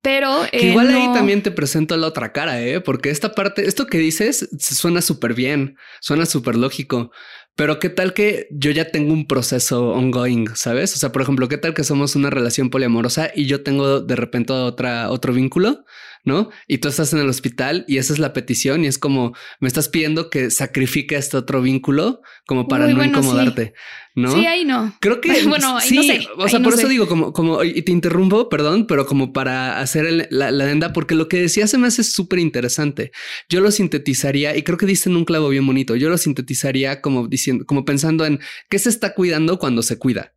Pero 0.00 0.44
eh, 0.50 0.66
igual 0.66 0.88
ahí 0.88 1.12
también 1.14 1.44
te 1.44 1.52
presento 1.52 1.96
la 1.96 2.08
otra 2.08 2.32
cara, 2.32 2.60
¿eh? 2.60 2.80
Porque 2.80 3.10
esta 3.10 3.36
parte, 3.36 3.68
esto 3.68 3.86
que 3.86 3.98
dices 3.98 4.48
suena 4.58 5.00
súper 5.00 5.32
bien, 5.32 5.76
suena 6.00 6.26
súper 6.26 6.56
lógico. 6.56 7.12
Pero 7.54 7.78
qué 7.78 7.88
tal 7.88 8.14
que 8.14 8.48
yo 8.50 8.72
ya 8.72 8.90
tengo 8.90 9.12
un 9.12 9.28
proceso 9.28 9.90
ongoing, 9.90 10.56
¿sabes? 10.56 10.94
O 10.94 10.98
sea, 10.98 11.12
por 11.12 11.22
ejemplo, 11.22 11.48
qué 11.48 11.58
tal 11.58 11.74
que 11.74 11.84
somos 11.84 12.16
una 12.16 12.30
relación 12.30 12.70
poliamorosa 12.70 13.30
y 13.32 13.46
yo 13.46 13.62
tengo 13.62 14.00
de 14.00 14.16
repente 14.16 14.52
otra, 14.52 15.10
otro 15.10 15.32
vínculo 15.34 15.84
¿no? 16.24 16.50
Y 16.68 16.78
tú 16.78 16.88
estás 16.88 17.12
en 17.12 17.18
el 17.18 17.28
hospital 17.28 17.84
y 17.88 17.98
esa 17.98 18.12
es 18.12 18.18
la 18.18 18.32
petición 18.32 18.84
y 18.84 18.86
es 18.86 18.98
como 18.98 19.34
me 19.58 19.66
estás 19.66 19.88
pidiendo 19.88 20.30
que 20.30 20.50
sacrifique 20.50 21.16
este 21.16 21.36
otro 21.36 21.60
vínculo 21.60 22.22
como 22.46 22.68
para 22.68 22.86
no 22.86 23.02
incomodarte, 23.02 23.74
¿no? 24.14 24.32
Sí, 24.32 24.46
ahí 24.46 24.64
no. 24.64 24.94
Creo 25.00 25.20
que 25.20 25.42
bueno, 25.48 25.80
sí, 25.80 25.96
no 25.96 26.02
sé, 26.04 26.28
o 26.36 26.48
sea, 26.48 26.60
por 26.60 26.74
eso 26.74 26.86
digo 26.86 27.08
como 27.08 27.32
como 27.32 27.64
y 27.64 27.82
te 27.82 27.90
interrumpo, 27.90 28.48
perdón, 28.48 28.86
pero 28.86 29.04
como 29.04 29.32
para 29.32 29.80
hacer 29.80 30.28
la, 30.30 30.52
la 30.52 30.92
porque 30.92 31.16
lo 31.16 31.28
que 31.28 31.40
decía 31.40 31.66
se 31.66 31.78
me 31.78 31.88
hace 31.88 32.04
súper 32.04 32.38
interesante. 32.38 33.10
Yo 33.48 33.60
lo 33.60 33.72
sintetizaría 33.72 34.56
y 34.56 34.62
creo 34.62 34.78
que 34.78 34.86
diste 34.86 35.10
en 35.10 35.16
un 35.16 35.24
clavo 35.24 35.48
bien 35.48 35.66
bonito. 35.66 35.96
Yo 35.96 36.08
lo 36.08 36.18
sintetizaría 36.18 37.00
como 37.00 37.26
diciendo, 37.26 37.64
como 37.66 37.84
pensando 37.84 38.24
en 38.24 38.38
qué 38.70 38.78
se 38.78 38.90
está 38.90 39.14
cuidando 39.14 39.58
cuando 39.58 39.82
se 39.82 39.98
cuida, 39.98 40.34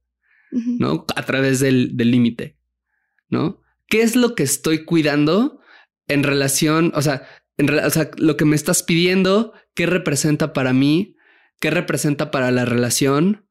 ¿no? 0.52 1.06
A 1.16 1.24
través 1.24 1.60
del 1.60 1.96
límite, 1.96 2.58
¿no? 3.30 3.62
¿Qué 3.88 4.02
es 4.02 4.16
lo 4.16 4.34
que 4.34 4.42
estoy 4.42 4.84
cuidando 4.84 5.60
en 6.08 6.24
relación, 6.24 6.92
o 6.96 7.02
sea, 7.02 7.28
en, 7.58 7.70
o 7.70 7.90
sea, 7.90 8.12
lo 8.18 8.38
que 8.38 8.46
me 8.46 8.56
estás 8.56 8.84
pidiendo, 8.84 9.54
qué 9.74 9.86
representa 9.86 10.54
para 10.54 10.74
mí, 10.74 11.16
qué 11.60 11.70
representa 11.70 12.32
para 12.32 12.52
la 12.52 12.66
relación, 12.66 13.46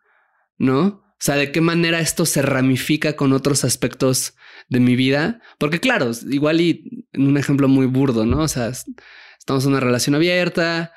¿no? 0.59 1.05
O 1.15 1.25
sea, 1.25 1.37
de 1.37 1.53
qué 1.53 1.61
manera 1.61 2.01
esto 2.01 2.27
se 2.27 2.43
ramifica 2.43 3.17
con 3.17 3.33
otros 3.33 3.65
aspectos 3.65 4.35
de 4.69 4.81
mi 4.81 4.95
vida. 4.95 5.41
Porque 5.59 5.81
claro, 5.81 6.11
igual 6.29 6.61
y 6.61 7.07
en 7.13 7.27
un 7.27 7.39
ejemplo 7.39 7.67
muy 7.69 7.87
burdo, 7.87 8.27
¿no? 8.27 8.41
O 8.41 8.49
sea, 8.49 8.69
estamos 8.69 9.65
en 9.65 9.71
una 9.71 9.81
relación 9.81 10.15
abierta, 10.15 10.93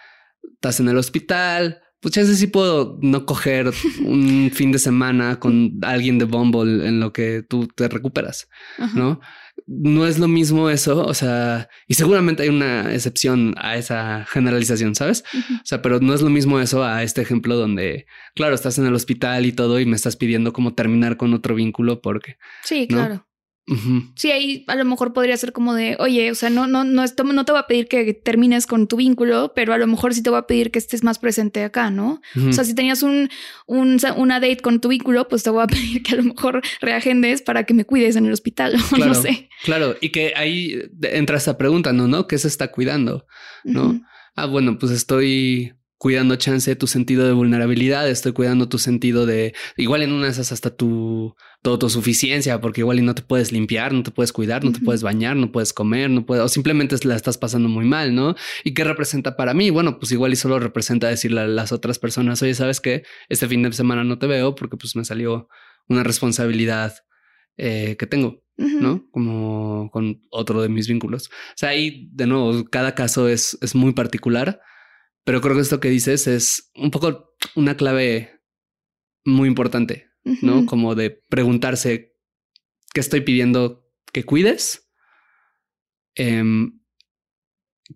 estás 0.56 0.80
en 0.80 0.90
el 0.90 0.98
hospital, 0.98 1.82
pues 2.00 2.16
ya 2.16 2.26
sé 2.26 2.36
si 2.36 2.48
puedo 2.48 3.00
no 3.02 3.26
coger 3.26 3.72
un 4.04 4.52
fin 4.54 4.72
de 4.72 4.80
semana 4.80 5.40
con 5.40 5.80
alguien 5.82 6.18
de 6.20 6.26
Bumble 6.26 6.88
en 6.88 7.00
lo 7.00 7.14
que 7.14 7.44
tú 7.48 7.68
te 7.68 7.88
recuperas, 7.88 8.50
¿no? 8.96 9.20
No 9.68 10.08
es 10.08 10.18
lo 10.18 10.30
mismo 10.30 10.70
eso, 10.70 11.06
o 11.06 11.14
sea, 11.14 11.70
y 11.88 11.96
seguramente 11.96 12.44
hay 12.44 12.50
una 12.50 12.94
excepción 12.94 13.54
a 13.58 13.76
esa 13.76 14.26
generalización, 14.26 14.96
¿sabes? 14.96 15.26
O 15.34 15.66
sea, 15.66 15.82
pero 15.82 16.00
no 16.00 16.14
es 16.14 16.22
lo 16.22 16.30
mismo 16.30 16.60
eso 16.62 16.84
a 16.84 17.04
este 17.04 17.22
ejemplo 17.22 17.58
donde, 17.58 18.08
claro, 18.34 18.56
estás 18.56 18.78
en 18.78 18.86
el 18.86 18.96
hospital 18.96 19.46
y 19.46 19.52
todo 19.52 19.80
y 19.80 19.86
me 19.86 19.98
estás 19.98 20.16
pidiendo 20.16 20.54
cómo 20.54 20.74
terminar 20.74 21.18
con 21.18 21.34
otro 21.34 21.54
vínculo 21.54 22.02
porque... 22.02 22.38
Sí, 22.64 22.88
claro. 22.88 23.28
Sí, 24.16 24.32
ahí 24.32 24.64
a 24.68 24.76
lo 24.76 24.86
mejor 24.86 25.12
podría 25.12 25.36
ser 25.36 25.52
como 25.52 25.74
de, 25.74 25.98
oye, 26.00 26.32
o 26.32 26.36
sea, 26.36 26.50
no, 26.50 26.68
no, 26.68 26.86
no, 26.86 27.04
esto, 27.04 27.26
no 27.26 27.44
te 27.44 27.52
voy 27.52 27.60
a 27.60 27.68
pedir 27.68 27.90
que 27.90 28.14
termines 28.14 28.66
con 28.66 28.88
tu 28.88 28.96
vínculo, 28.96 29.52
pero 29.54 29.74
a 29.74 29.78
lo 29.78 29.88
mejor 29.88 30.14
sí 30.14 30.24
te 30.24 30.30
voy 30.30 30.40
a 30.40 30.48
pedir 30.48 30.72
que 30.72 30.80
estés 30.80 31.04
más 31.04 31.20
presente 31.20 31.64
acá, 31.64 31.90
¿no? 31.90 32.22
O 32.48 32.54
sea, 32.54 32.64
si 32.64 32.74
tenías 32.74 33.04
un, 33.04 33.30
un, 33.66 34.00
una 34.16 34.40
date 34.40 34.58
con 34.58 34.80
tu 34.80 34.88
vínculo, 34.88 35.28
pues 35.28 35.44
te 35.44 35.50
voy 35.50 35.64
a 35.64 35.68
pedir 35.68 36.02
que 36.02 36.14
a 36.14 36.18
lo 36.18 36.24
mejor 36.24 36.62
reagendes 36.80 37.42
para 37.42 37.66
que 37.66 37.74
me 37.74 37.84
cuides 37.84 38.16
en 38.16 38.26
el 38.26 38.32
hospital, 38.32 38.78
claro, 38.90 39.14
no 39.14 39.22
sé. 39.22 39.50
Claro, 39.66 39.98
y 40.00 40.10
que 40.10 40.32
ahí 40.38 40.82
entra 41.02 41.36
esta 41.36 41.58
pregunta, 41.58 41.92
¿no? 41.92 42.08
¿No? 42.08 42.26
¿Qué 42.26 42.38
se 42.38 42.48
está 42.48 42.72
cuidando? 42.72 43.26
¿No? 43.66 44.02
Ah, 44.36 44.46
bueno, 44.46 44.78
pues 44.80 44.94
estoy 44.94 45.74
cuidando 45.98 46.36
chance 46.36 46.76
tu 46.76 46.88
sentido 46.88 47.26
de 47.26 47.34
vulnerabilidad, 47.34 48.08
estoy 48.10 48.32
cuidando 48.34 48.70
tu 48.70 48.78
sentido 48.78 49.26
de 49.26 49.54
igual 49.78 50.04
en 50.04 50.12
una 50.12 50.26
de 50.26 50.32
esas 50.32 50.52
hasta 50.52 50.76
tu, 50.76 51.36
autosuficiencia, 51.64 52.62
porque 52.62 52.80
igual 52.80 53.00
y 53.00 53.02
no 53.02 53.14
te 53.14 53.22
puedes 53.24 53.52
limpiar, 53.52 53.92
no 53.92 54.02
te 54.02 54.12
puedes 54.12 54.32
cuidar, 54.32 54.64
no 54.64 54.72
te 54.72 54.80
puedes 54.80 55.04
bañar, 55.04 55.36
no 55.36 55.52
puedes 55.52 55.74
comer, 55.74 56.10
no 56.10 56.26
puedes, 56.26 56.42
o 56.46 56.48
simplemente 56.48 56.96
la 57.04 57.16
estás 57.16 57.38
pasando 57.38 57.68
muy 57.68 57.84
mal, 57.84 58.16
¿no? 58.16 58.36
¿Y 58.64 58.74
qué 58.74 58.86
representa 58.86 59.36
para 59.36 59.54
mí? 59.54 59.70
Bueno, 59.70 60.00
pues 60.00 60.14
igual 60.14 60.32
y 60.32 60.38
solo 60.38 60.60
representa 60.60 61.10
decirle 61.10 61.42
a 61.42 61.48
las 61.48 61.74
otras 61.74 62.00
personas, 62.00 62.42
oye, 62.42 62.54
¿sabes 62.54 62.80
qué? 62.80 63.04
Este 63.28 63.50
fin 63.50 63.64
de 63.64 63.74
semana 63.74 64.06
no 64.06 64.18
te 64.18 64.28
veo 64.28 64.56
porque 64.56 64.78
pues 64.78 64.96
me 64.96 65.04
salió 65.04 65.50
una 65.90 66.04
responsabilidad 66.04 66.96
eh, 67.58 67.98
que 68.00 68.08
tengo. 68.08 68.44
¿no? 68.58 69.08
Como 69.12 69.92
con 69.92 70.22
otro 70.32 70.62
de 70.62 70.70
mis 70.70 70.88
vínculos. 70.88 71.28
O 71.28 71.58
sea, 71.58 71.70
ahí 71.70 72.10
de 72.12 72.26
nuevo, 72.26 72.66
cada 72.66 72.96
caso 72.96 73.28
es, 73.28 73.56
es 73.62 73.76
muy 73.76 73.94
particular, 73.94 74.62
pero 75.28 75.42
creo 75.42 75.56
que 75.56 75.62
esto 75.62 75.82
que 75.82 75.90
dices 75.90 76.26
es 76.26 76.72
un 76.74 76.90
poco 76.90 77.36
una 77.54 77.76
clave 77.76 78.40
muy 79.26 79.50
importante, 79.50 80.08
¿no? 80.42 80.66
Como 80.66 80.96
de 80.96 81.10
preguntarse 81.10 82.16
qué 82.94 83.02
estoy 83.02 83.20
pidiendo 83.20 83.86
que 84.14 84.24
cuides, 84.24 84.90
em, 86.16 86.80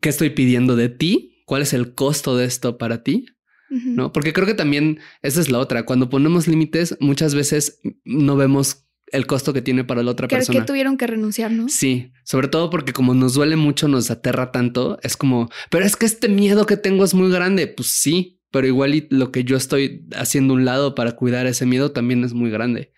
qué 0.01 0.09
estoy 0.09 0.31
pidiendo 0.31 0.75
de 0.75 0.89
ti, 0.89 1.45
cuál 1.45 1.61
es 1.61 1.71
el 1.71 1.95
costo 1.95 2.35
de 2.35 2.43
esto 2.43 2.77
para 2.77 3.01
ti, 3.01 3.27
¿no? 3.69 4.11
Porque 4.11 4.33
creo 4.33 4.45
que 4.45 4.53
también 4.53 4.99
esa 5.21 5.39
es 5.39 5.49
la 5.49 5.59
otra. 5.59 5.85
Cuando 5.85 6.09
ponemos 6.09 6.49
límites, 6.49 6.97
muchas 6.99 7.33
veces 7.33 7.79
no 8.03 8.35
vemos 8.35 8.89
el 9.11 9.27
costo 9.27 9.53
que 9.53 9.61
tiene 9.61 9.83
para 9.83 10.03
la 10.03 10.11
otra 10.11 10.27
persona. 10.27 10.59
Que 10.59 10.65
tuvieron 10.65 10.97
que 10.97 11.07
renunciar, 11.07 11.51
¿no? 11.51 11.69
Sí, 11.69 12.11
sobre 12.23 12.47
todo 12.47 12.69
porque 12.69 12.93
como 12.93 13.13
nos 13.13 13.33
duele 13.33 13.55
mucho, 13.55 13.87
nos 13.87 14.09
aterra 14.09 14.51
tanto, 14.51 14.97
es 15.03 15.17
como, 15.17 15.49
pero 15.69 15.85
es 15.85 15.95
que 15.95 16.05
este 16.05 16.29
miedo 16.29 16.65
que 16.65 16.77
tengo 16.77 17.03
es 17.03 17.13
muy 17.13 17.29
grande. 17.31 17.67
Pues 17.67 17.89
sí, 17.89 18.39
pero 18.51 18.67
igual 18.67 19.07
lo 19.09 19.31
que 19.31 19.43
yo 19.43 19.57
estoy 19.57 20.05
haciendo 20.15 20.53
un 20.53 20.65
lado 20.65 20.95
para 20.95 21.15
cuidar 21.15 21.45
ese 21.45 21.65
miedo 21.65 21.91
también 21.91 22.23
es 22.23 22.33
muy 22.33 22.49
grande, 22.49 22.93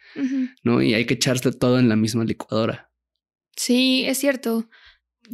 ¿no? 0.63 0.81
Y 0.81 0.93
hay 0.93 1.05
que 1.05 1.15
echarse 1.15 1.51
todo 1.51 1.79
en 1.79 1.89
la 1.89 1.95
misma 1.95 2.23
licuadora. 2.25 2.91
Sí, 3.55 4.03
es 4.05 4.17
cierto. 4.17 4.67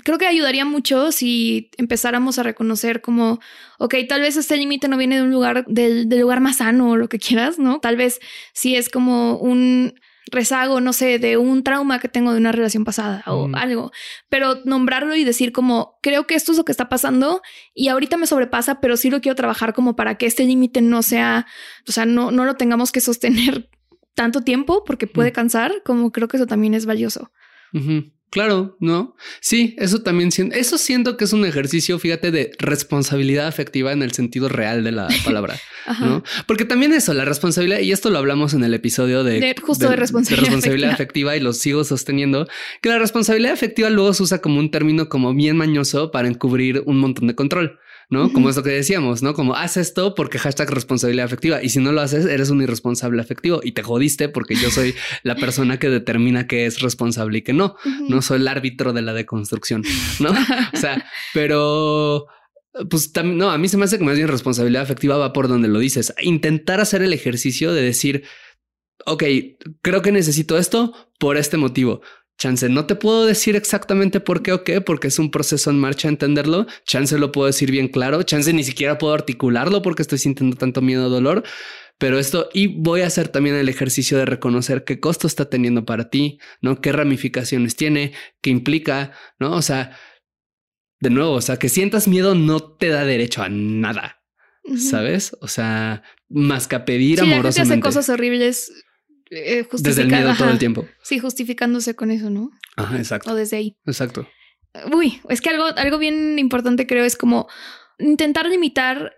Creo 0.03 0.17
que 0.17 0.27
ayudaría 0.27 0.65
mucho 0.65 1.11
si 1.11 1.71
empezáramos 1.77 2.37
a 2.37 2.43
reconocer 2.43 3.01
como, 3.01 3.39
ok, 3.79 3.95
tal 4.07 4.21
vez 4.21 4.37
este 4.37 4.55
límite 4.55 4.87
no 4.87 4.97
viene 4.97 5.15
de 5.15 5.23
un 5.23 5.31
lugar, 5.31 5.65
del, 5.67 6.07
del 6.07 6.19
lugar 6.19 6.41
más 6.41 6.57
sano 6.57 6.91
o 6.91 6.95
lo 6.95 7.09
que 7.09 7.17
quieras, 7.17 7.57
¿no? 7.57 7.79
Tal 7.79 7.97
vez 7.97 8.19
si 8.53 8.75
es 8.75 8.89
como 8.89 9.37
un 9.37 9.93
rezago, 10.31 10.81
no 10.81 10.93
sé, 10.93 11.19
de 11.19 11.37
un 11.37 11.63
trauma 11.63 11.99
que 11.99 12.07
tengo 12.07 12.31
de 12.31 12.39
una 12.39 12.51
relación 12.51 12.83
pasada 12.83 13.23
o 13.27 13.49
algo, 13.53 13.91
pero 14.29 14.61
nombrarlo 14.65 15.15
y 15.15 15.23
decir 15.23 15.51
como, 15.51 15.97
creo 16.01 16.27
que 16.27 16.35
esto 16.35 16.51
es 16.51 16.57
lo 16.57 16.65
que 16.65 16.71
está 16.71 16.89
pasando 16.89 17.41
y 17.73 17.87
ahorita 17.87 18.17
me 18.17 18.27
sobrepasa, 18.27 18.79
pero 18.79 18.97
sí 18.97 19.09
lo 19.09 19.21
quiero 19.21 19.35
trabajar 19.35 19.73
como 19.73 19.95
para 19.95 20.15
que 20.15 20.25
este 20.25 20.45
límite 20.45 20.81
no 20.81 21.03
sea, 21.03 21.47
o 21.87 21.91
sea, 21.91 22.05
no, 22.05 22.31
no 22.31 22.45
lo 22.45 22.55
tengamos 22.55 22.91
que 22.91 23.01
sostener 23.01 23.69
tanto 24.13 24.41
tiempo 24.41 24.83
porque 24.85 25.07
puede 25.07 25.31
cansar, 25.31 25.71
como 25.85 26.11
creo 26.11 26.27
que 26.27 26.37
eso 26.37 26.47
también 26.47 26.73
es 26.73 26.85
valioso. 26.85 27.31
Claro, 28.29 28.77
¿no? 28.79 29.15
Sí, 29.39 29.75
eso 29.79 30.03
también 30.03 30.31
siento, 30.31 30.55
eso 30.55 30.77
siento 30.77 31.17
que 31.17 31.23
es 31.23 31.33
un 31.33 31.45
ejercicio, 31.45 31.97
fíjate, 31.97 32.29
de 32.29 32.51
responsabilidad 32.59 33.47
afectiva 33.47 33.91
en 33.91 34.03
el 34.03 34.11
sentido 34.11 34.49
real 34.49 34.83
de 34.83 34.91
la 34.91 35.07
palabra, 35.25 35.59
¿no? 35.99 36.23
Porque 36.45 36.63
también 36.63 36.93
eso, 36.93 37.13
la 37.15 37.25
responsabilidad, 37.25 37.79
y 37.79 37.91
esto 37.91 38.11
lo 38.11 38.19
hablamos 38.19 38.53
en 38.53 38.63
el 38.63 38.75
episodio 38.75 39.23
de, 39.23 39.55
justo 39.59 39.89
de, 39.89 39.95
responsabilidad, 39.95 40.91
afectiva. 40.91 41.35
y 41.35 41.39
lo 41.39 41.53
sigo 41.53 41.83
sosteniendo, 41.83 42.47
que 42.81 42.89
la 42.89 42.99
responsabilidad 42.99 43.53
afectiva 43.53 43.89
luego 43.89 44.13
se 44.13 44.21
usa 44.21 44.41
como 44.41 44.59
un 44.59 44.69
término 44.69 45.09
como 45.09 45.33
bien 45.33 45.57
mañoso 45.57 46.11
para 46.11 46.27
encubrir 46.27 46.83
un 46.85 46.99
montón 46.99 47.27
de 47.27 47.35
control. 47.35 47.79
¿No? 48.09 48.33
Como 48.33 48.49
esto 48.49 48.63
que 48.63 48.71
decíamos, 48.71 49.21
¿no? 49.21 49.33
Como 49.33 49.55
haz 49.55 49.77
esto 49.77 50.15
porque 50.15 50.39
hashtag 50.39 50.71
responsabilidad 50.71 51.25
afectiva 51.25 51.61
y 51.61 51.69
si 51.69 51.79
no 51.79 51.91
lo 51.91 52.01
haces 52.01 52.25
eres 52.25 52.49
un 52.49 52.61
irresponsable 52.61 53.21
afectivo 53.21 53.61
y 53.63 53.73
te 53.73 53.83
jodiste 53.83 54.29
porque 54.29 54.55
yo 54.55 54.71
soy 54.71 54.95
la 55.23 55.35
persona 55.35 55.77
que 55.77 55.89
determina 55.89 56.47
que 56.47 56.65
es 56.65 56.81
responsable 56.81 57.37
y 57.37 57.41
que 57.43 57.53
no, 57.53 57.75
no 58.07 58.21
soy 58.21 58.39
el 58.39 58.47
árbitro 58.47 58.93
de 58.93 59.03
la 59.03 59.13
deconstrucción, 59.13 59.83
¿no? 60.19 60.31
o 60.73 60.77
sea, 60.77 61.05
pero 61.33 62.25
pues 62.89 63.11
también, 63.11 63.37
no, 63.37 63.51
a 63.51 63.57
mí 63.57 63.67
se 63.67 63.77
me 63.77 63.85
hace 63.85 63.99
que 63.99 64.03
más 64.03 64.15
bien 64.15 64.27
responsabilidad 64.27 64.83
afectiva 64.83 65.17
va 65.17 65.31
por 65.31 65.47
donde 65.47 65.67
lo 65.67 65.79
dices, 65.79 66.13
intentar 66.21 66.79
hacer 66.79 67.03
el 67.03 67.13
ejercicio 67.13 67.73
de 67.73 67.83
decir, 67.83 68.23
ok, 69.05 69.23
creo 69.81 70.01
que 70.01 70.11
necesito 70.11 70.57
esto 70.57 70.93
por 71.19 71.37
este 71.37 71.57
motivo 71.57 72.01
Chance, 72.39 72.69
no 72.69 72.85
te 72.85 72.95
puedo 72.95 73.25
decir 73.25 73.57
exactamente 73.57 74.21
por 74.21 74.41
qué 74.41 74.53
o 74.53 74.63
qué, 74.63 74.79
porque 74.79 75.09
es 75.09 75.19
un 75.19 75.29
proceso 75.29 75.71
en 75.71 75.77
marcha 75.77 76.07
entenderlo. 76.07 76.67
Chance 76.85 77.19
lo 77.19 77.33
puedo 77.33 77.47
decir 77.47 77.69
bien 77.69 77.89
claro. 77.89 78.23
Chance 78.23 78.53
ni 78.53 78.63
siquiera 78.63 78.97
puedo 78.97 79.13
articularlo 79.13 79.81
porque 79.81 80.03
estoy 80.03 80.19
sintiendo 80.19 80.55
tanto 80.55 80.81
miedo 80.81 81.07
o 81.07 81.09
dolor. 81.09 81.43
Pero 81.97 82.17
esto, 82.17 82.49
y 82.53 82.67
voy 82.67 83.01
a 83.01 83.07
hacer 83.07 83.27
también 83.27 83.57
el 83.57 83.67
ejercicio 83.67 84.17
de 84.17 84.25
reconocer 84.25 84.85
qué 84.85 85.01
costo 85.01 85.27
está 85.27 85.49
teniendo 85.49 85.83
para 85.83 86.09
ti, 86.09 86.39
¿no? 86.61 86.79
Qué 86.79 86.93
ramificaciones 86.93 87.75
tiene, 87.75 88.13
qué 88.41 88.51
implica, 88.51 89.11
¿no? 89.37 89.51
O 89.51 89.61
sea, 89.61 89.97
de 91.01 91.09
nuevo, 91.09 91.33
o 91.33 91.41
sea, 91.41 91.57
que 91.57 91.67
sientas 91.67 92.07
miedo 92.07 92.35
no 92.35 92.61
te 92.61 92.87
da 92.87 93.03
derecho 93.03 93.43
a 93.43 93.49
nada, 93.49 94.21
¿sabes? 94.77 95.35
O 95.41 95.49
sea, 95.49 96.03
más 96.29 96.69
que 96.69 96.77
a 96.77 96.85
pedir 96.85 97.19
sí, 97.19 97.25
amorosamente. 97.25 97.59
La 97.59 97.65
gente 97.65 97.73
hace 97.73 97.81
cosas 97.81 98.07
horribles 98.07 98.71
eh, 99.31 99.67
desde 99.79 100.01
el 100.03 100.07
miedo 100.07 100.33
todo 100.37 100.49
el 100.49 100.59
tiempo. 100.59 100.87
Sí, 101.03 101.19
justificándose 101.19 101.95
con 101.95 102.11
eso, 102.11 102.29
¿no? 102.29 102.51
Ajá, 102.75 102.97
exacto. 102.97 103.31
O 103.31 103.35
desde 103.35 103.57
ahí. 103.57 103.77
Exacto. 103.85 104.27
Uy, 104.93 105.21
es 105.29 105.41
que 105.41 105.49
algo, 105.49 105.65
algo 105.65 105.97
bien 105.97 106.39
importante 106.39 106.87
creo 106.87 107.05
es 107.05 107.15
como 107.15 107.47
intentar 107.97 108.47
limitar 108.47 109.13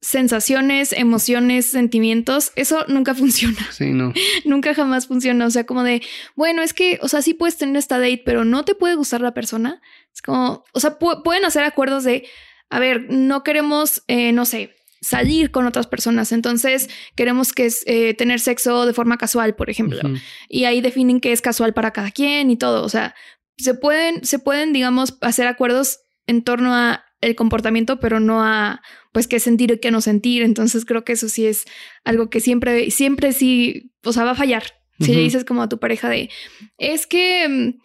sensaciones, 0.00 0.92
emociones, 0.92 1.66
sentimientos, 1.66 2.52
eso 2.56 2.84
nunca 2.88 3.14
funciona. 3.16 3.58
Sí, 3.70 3.92
no. 3.92 4.12
nunca 4.44 4.74
jamás 4.74 5.06
funciona. 5.06 5.46
O 5.46 5.50
sea, 5.50 5.64
como 5.64 5.82
de, 5.82 6.02
bueno, 6.36 6.62
es 6.62 6.72
que, 6.72 6.98
o 7.02 7.08
sea, 7.08 7.22
sí 7.22 7.34
puedes 7.34 7.56
tener 7.56 7.76
esta 7.76 7.98
date, 7.98 8.22
pero 8.24 8.44
no 8.44 8.64
te 8.64 8.74
puede 8.74 8.94
gustar 8.94 9.20
la 9.20 9.34
persona. 9.34 9.80
Es 10.14 10.22
como, 10.22 10.64
o 10.72 10.80
sea, 10.80 10.98
pueden 10.98 11.44
hacer 11.44 11.64
acuerdos 11.64 12.04
de, 12.04 12.26
a 12.70 12.78
ver, 12.78 13.06
no 13.10 13.42
queremos, 13.42 14.02
eh, 14.08 14.32
no 14.32 14.44
sé, 14.44 14.74
salir 15.00 15.50
con 15.50 15.66
otras 15.66 15.86
personas. 15.86 16.32
Entonces 16.32 16.88
queremos 17.14 17.52
que 17.52 17.66
es 17.66 17.82
eh, 17.86 18.14
tener 18.14 18.40
sexo 18.40 18.86
de 18.86 18.92
forma 18.92 19.18
casual, 19.18 19.54
por 19.54 19.70
ejemplo. 19.70 20.00
Y 20.48 20.64
ahí 20.64 20.80
definen 20.80 21.20
qué 21.20 21.32
es 21.32 21.40
casual 21.40 21.74
para 21.74 21.92
cada 21.92 22.10
quien 22.10 22.50
y 22.50 22.56
todo. 22.56 22.84
O 22.84 22.88
sea, 22.88 23.14
se 23.56 23.74
pueden, 23.74 24.24
se 24.24 24.38
pueden, 24.38 24.72
digamos, 24.72 25.18
hacer 25.20 25.46
acuerdos 25.46 26.00
en 26.26 26.42
torno 26.42 26.74
a 26.74 27.04
el 27.20 27.34
comportamiento, 27.34 27.98
pero 27.98 28.20
no 28.20 28.44
a 28.44 28.80
pues 29.12 29.26
qué 29.26 29.40
sentir 29.40 29.72
y 29.72 29.78
qué 29.78 29.90
no 29.90 30.00
sentir. 30.00 30.42
Entonces 30.42 30.84
creo 30.84 31.04
que 31.04 31.12
eso 31.12 31.28
sí 31.28 31.46
es 31.46 31.64
algo 32.04 32.30
que 32.30 32.40
siempre, 32.40 32.90
siempre 32.90 33.32
sí, 33.32 33.92
o 34.04 34.12
sea, 34.12 34.24
va 34.24 34.32
a 34.32 34.36
fallar. 34.36 34.64
Si 35.00 35.14
le 35.14 35.20
dices 35.20 35.44
como 35.44 35.62
a 35.62 35.68
tu 35.68 35.78
pareja 35.78 36.08
de, 36.08 36.28
es 36.76 37.06
que 37.06 37.48
mm, 37.48 37.78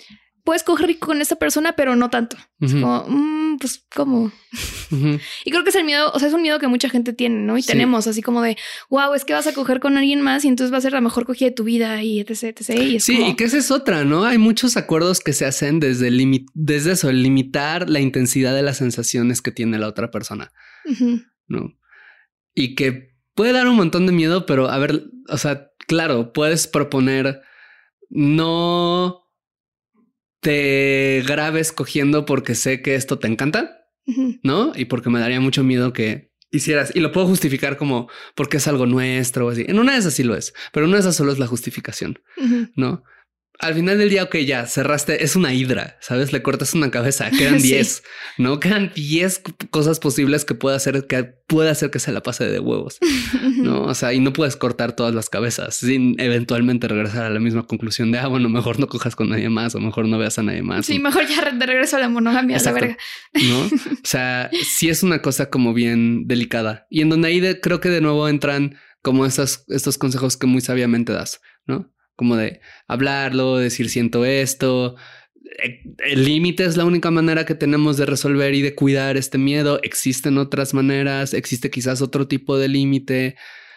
puedes 0.44 0.64
coger 0.64 0.88
rico 0.88 1.08
con 1.08 1.22
esta 1.22 1.38
persona, 1.38 1.74
pero 1.74 1.96
no 1.96 2.10
tanto. 2.10 2.38
Es 2.60 2.74
como, 2.74 3.06
mm, 3.08 3.58
pues, 3.60 3.86
¿cómo? 3.94 4.32
Y 5.46 5.52
creo 5.52 5.64
que 5.64 5.70
es 5.70 5.76
el 5.76 5.86
miedo, 5.86 6.12
o 6.14 6.20
sea, 6.20 6.28
es 6.28 6.34
un 6.34 6.42
miedo 6.42 6.60
que 6.60 6.68
mucha 6.68 6.90
gente 6.90 7.14
tiene, 7.14 7.42
¿no? 7.42 7.58
Y 7.58 7.64
tenemos 7.64 8.08
así 8.08 8.22
como 8.22 8.42
de, 8.42 8.58
wow, 8.90 9.14
es 9.14 9.26
que 9.26 9.34
vas 9.34 9.48
a 9.48 9.54
coger 9.54 9.80
con 9.80 9.98
alguien 9.98 10.22
más 10.22 10.46
y 10.46 10.50
entonces 10.50 10.74
va 10.74 10.78
a 10.78 10.82
ser 10.82 10.94
la 10.94 11.02
mejor 11.02 11.26
cogida 11.26 11.50
de 11.50 11.56
tu 11.56 11.64
vida 11.64 12.04
y 12.04 12.20
etc, 12.20 12.44
etc. 12.44 12.70
Y 12.80 13.00
sí, 13.00 13.24
y 13.24 13.36
que 13.36 13.46
esa 13.46 13.58
es 13.58 13.72
otra, 13.72 14.04
¿no? 14.04 14.26
Hay 14.26 14.38
muchos 14.38 14.78
acuerdos 14.78 15.20
que 15.20 15.34
se 15.34 15.46
hacen 15.46 15.80
desde, 15.80 16.12
desde 16.54 16.92
eso, 16.92 17.12
limitar 17.12 17.90
la 17.90 18.00
intensidad 18.02 18.54
de 18.54 18.64
las 18.64 18.78
sensaciones 18.78 19.42
que 19.42 19.52
tiene 19.52 19.80
la 19.80 19.88
otra 19.88 20.12
persona, 20.12 20.52
¿no? 21.48 21.74
Y 22.54 22.76
que 22.76 23.16
puede 23.34 23.54
dar 23.54 23.68
un 23.68 23.76
montón 23.76 24.06
de 24.06 24.12
miedo, 24.12 24.46
pero 24.46 24.70
a 24.70 24.78
ver, 24.78 25.06
o 25.30 25.38
sea, 25.38 25.72
claro, 25.88 26.34
puedes 26.34 26.68
proponer 26.68 27.42
no 28.10 29.23
te 30.44 31.24
grabes 31.26 31.72
cogiendo 31.72 32.26
porque 32.26 32.54
sé 32.54 32.82
que 32.84 32.94
esto 32.94 33.18
te 33.18 33.28
encanta, 33.28 33.88
¿no? 34.44 34.74
Y 34.76 34.86
porque 34.86 35.10
me 35.10 35.20
daría 35.20 35.40
mucho 35.40 35.64
miedo 35.64 35.94
que 35.94 36.32
hicieras. 36.52 36.92
Y 36.94 37.00
lo 37.00 37.12
puedo 37.12 37.26
justificar 37.26 37.78
como 37.78 38.10
porque 38.36 38.58
es 38.58 38.68
algo 38.68 38.86
nuestro 38.86 39.48
o 39.48 39.50
así. 39.50 39.66
En 39.68 39.80
una 39.80 39.94
de 39.94 40.00
esas 40.00 40.14
sí 40.14 40.24
lo 40.24 40.36
es, 40.36 40.54
pero 40.72 40.86
una 40.86 40.98
de 40.98 41.02
esas 41.02 41.16
solo 41.16 41.32
es 41.32 41.40
la 41.40 41.48
justificación, 41.48 42.20
¿no? 42.76 43.04
Al 43.60 43.76
final 43.76 43.98
del 43.98 44.10
día, 44.10 44.24
ok, 44.24 44.38
ya 44.38 44.66
cerraste, 44.66 45.24
es 45.24 45.36
una 45.36 45.54
hidra, 45.54 45.98
¿sabes? 46.02 46.34
Le 46.34 46.42
cortas 46.42 46.74
una 46.74 46.92
cabeza, 46.92 47.30
quedan 47.38 47.62
10, 47.62 48.04
¿no? 48.38 48.60
Quedan 48.60 48.92
10 48.96 49.42
cosas 49.70 50.00
posibles 50.00 50.44
que 50.44 50.56
pueda 50.56 50.76
hacer 50.76 51.06
que 51.08 51.24
puede 51.24 51.70
hacer 51.70 51.92
que 51.92 52.00
se 52.00 52.12
la 52.12 52.24
pase 52.24 52.46
de 52.46 52.60
huevos, 52.60 53.00
¿no? 53.58 53.84
O 53.94 53.96
sea, 53.96 54.12
y 54.14 54.20
no 54.20 54.34
puedes 54.34 54.56
cortar 54.56 54.96
todas 54.96 55.14
las 55.14 55.30
cabezas 55.30 55.76
sin 55.76 56.20
eventualmente 56.20 56.88
regresar 56.88 57.26
a 57.26 57.30
la 57.30 57.40
misma 57.40 57.68
conclusión 57.68 58.12
de, 58.12 58.20
ah, 58.20 58.28
bueno, 58.28 58.50
mejor 58.50 58.80
no 58.80 58.88
cojas 58.88 59.16
con 59.16 59.30
nadie 59.30 59.50
más 59.50 59.76
o 59.76 59.80
mejor 59.80 60.08
no 60.08 60.18
veas 60.18 60.40
a 60.40 60.44
nadie 60.44 60.64
más. 60.64 60.88
Sí, 60.88 61.00
mejor 61.00 61.28
ya 61.28 61.52
de 61.52 61.66
regreso 61.66 61.98
a 61.98 62.00
la 62.00 62.10
monogamia, 62.10 62.58
a 62.58 62.62
la 62.62 62.72
verga. 62.72 62.98
¿No? 63.34 63.64
O 64.04 64.06
sea, 64.06 64.50
sí 64.66 64.90
es 64.90 65.04
una 65.04 65.22
cosa 65.22 65.50
como 65.50 65.74
bien 65.74 66.28
delicada 66.28 66.88
y 66.90 67.02
en 67.02 67.10
donde 67.10 67.28
ahí 67.30 67.60
creo 67.62 67.80
que 67.80 67.90
de 67.90 68.02
nuevo 68.02 68.28
entran 68.28 68.78
como 69.02 69.26
estos, 69.26 69.66
estos 69.70 69.98
consejos 69.98 70.38
que 70.38 70.48
muy 70.48 70.62
sabiamente 70.62 71.14
das, 71.14 71.42
¿no? 71.66 71.94
Como 72.16 72.36
de 72.36 72.62
hablarlo, 72.88 73.58
decir 73.58 73.90
siento 73.90 74.26
esto. 74.26 74.96
Eh, 75.64 75.82
el 76.06 76.26
límite 76.26 76.66
es 76.66 76.78
la 76.78 76.86
única 76.86 77.12
manera 77.12 77.46
que 77.46 77.56
tenemos 77.56 77.98
de 77.98 78.06
resolver 78.06 78.54
y 78.54 78.62
de 78.62 78.76
cuidar 78.76 79.18
este 79.18 79.38
miedo. 79.38 79.80
Existen 79.84 80.38
otras 80.38 80.74
maneras, 80.74 81.34
existe 81.34 81.70
quizás 81.70 82.02
otro 82.02 82.28
tipo 82.28 82.58
de 82.58 82.68
límite, 82.68 83.36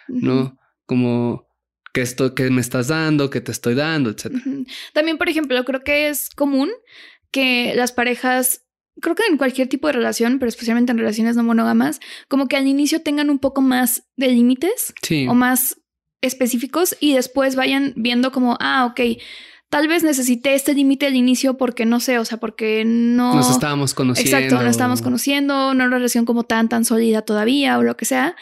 ¿no? 0.09 0.59
Como 0.87 1.46
que 1.92 2.03
esto 2.03 2.35
que 2.35 2.51
me 2.51 2.61
estás 2.61 2.88
dando, 2.88 3.31
que 3.31 3.40
te 3.40 3.53
estoy 3.53 3.75
dando, 3.75 4.11
etcétera. 4.11 4.42
También, 4.92 5.18
por 5.18 5.29
ejemplo, 5.29 5.64
creo 5.64 5.83
que 5.83 6.09
es 6.09 6.31
común 6.31 6.70
que 7.31 7.75
las 7.75 7.92
parejas 7.92 8.66
creo 9.01 9.14
que 9.14 9.25
en 9.29 9.37
cualquier 9.37 9.68
tipo 9.68 9.87
de 9.87 9.94
relación, 9.94 10.38
pero 10.38 10.49
especialmente 10.49 10.92
en 10.92 10.99
relaciones 10.99 11.37
no 11.37 11.42
monógamas, 11.42 12.01
como 12.29 12.49
que 12.49 12.57
al 12.57 12.66
inicio 12.66 13.03
tengan 13.03 13.31
un 13.31 13.38
poco 13.38 13.61
más 13.61 14.05
de 14.16 14.29
límites 14.29 14.94
o 15.29 15.35
más 15.35 15.79
específicos 16.20 16.96
y 17.00 17.14
después 17.14 17.57
vayan 17.57 17.92
viendo 17.96 18.33
como, 18.33 18.57
ah, 18.61 18.87
ok, 18.87 19.00
tal 19.68 19.88
vez 19.88 20.02
necesité 20.02 20.55
este 20.55 20.74
límite 20.74 21.07
al 21.07 21.16
inicio 21.16 21.57
porque 21.57 21.87
no 21.87 22.00
sé, 22.00 22.18
o 22.18 22.24
sea, 22.24 22.38
porque 22.38 22.85
no... 22.87 23.35
Nos 23.35 23.50
estábamos 23.50 23.94
conociendo. 23.94 24.37
Exacto, 24.37 24.62
no 24.62 24.70
estábamos 24.70 25.02
conociendo, 25.02 25.70
una 25.70 25.88
relación 25.88 26.24
como 26.24 26.44
tan, 26.44 26.68
tan 26.68 26.85
sólida 26.85 27.22
todavía 27.22 27.79
o 27.79 27.83
lo 27.83 27.96
que 27.96 28.05
sea. 28.05 28.37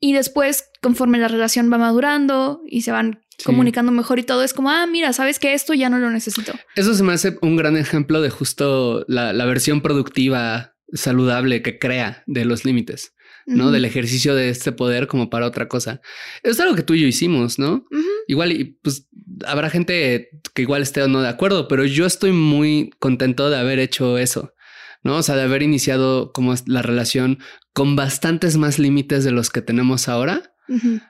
Y 0.00 0.12
después, 0.14 0.70
conforme 0.80 1.18
la 1.18 1.28
relación 1.28 1.70
va 1.70 1.78
madurando 1.78 2.62
y 2.66 2.82
se 2.82 2.92
van 2.92 3.20
comunicando 3.44 3.92
mejor 3.92 4.18
y 4.18 4.22
todo, 4.22 4.42
es 4.42 4.54
como, 4.54 4.70
ah, 4.70 4.86
mira, 4.86 5.12
sabes 5.12 5.38
que 5.38 5.54
esto 5.54 5.74
ya 5.74 5.90
no 5.90 5.98
lo 5.98 6.10
necesito. 6.10 6.52
Eso 6.76 6.94
se 6.94 7.02
me 7.02 7.12
hace 7.12 7.38
un 7.42 7.56
gran 7.56 7.76
ejemplo 7.76 8.20
de 8.20 8.30
justo 8.30 9.04
la, 9.08 9.32
la 9.32 9.44
versión 9.44 9.80
productiva 9.82 10.74
saludable 10.92 11.62
que 11.62 11.78
crea 11.78 12.22
de 12.26 12.44
los 12.44 12.64
límites. 12.64 13.14
¿No? 13.50 13.70
Del 13.70 13.84
ejercicio 13.84 14.34
de 14.34 14.48
este 14.48 14.72
poder 14.72 15.06
como 15.06 15.28
para 15.28 15.46
otra 15.46 15.68
cosa. 15.68 16.00
Es 16.42 16.60
algo 16.60 16.74
que 16.74 16.82
tú 16.82 16.94
y 16.94 17.00
yo 17.00 17.06
hicimos, 17.06 17.58
¿no? 17.58 17.86
Igual, 18.28 18.52
y 18.52 18.64
pues 18.82 19.08
habrá 19.44 19.70
gente 19.70 20.30
que 20.54 20.62
igual 20.62 20.82
esté 20.82 21.02
o 21.02 21.08
no 21.08 21.20
de 21.20 21.28
acuerdo, 21.28 21.68
pero 21.68 21.84
yo 21.84 22.06
estoy 22.06 22.32
muy 22.32 22.90
contento 22.98 23.50
de 23.50 23.58
haber 23.58 23.78
hecho 23.78 24.18
eso, 24.18 24.54
¿no? 25.02 25.16
O 25.16 25.22
sea, 25.22 25.36
de 25.36 25.42
haber 25.42 25.62
iniciado 25.62 26.32
como 26.32 26.54
la 26.66 26.82
relación 26.82 27.38
con 27.72 27.96
bastantes 27.96 28.56
más 28.56 28.78
límites 28.78 29.24
de 29.24 29.32
los 29.32 29.50
que 29.50 29.62
tenemos 29.62 30.08
ahora, 30.08 30.54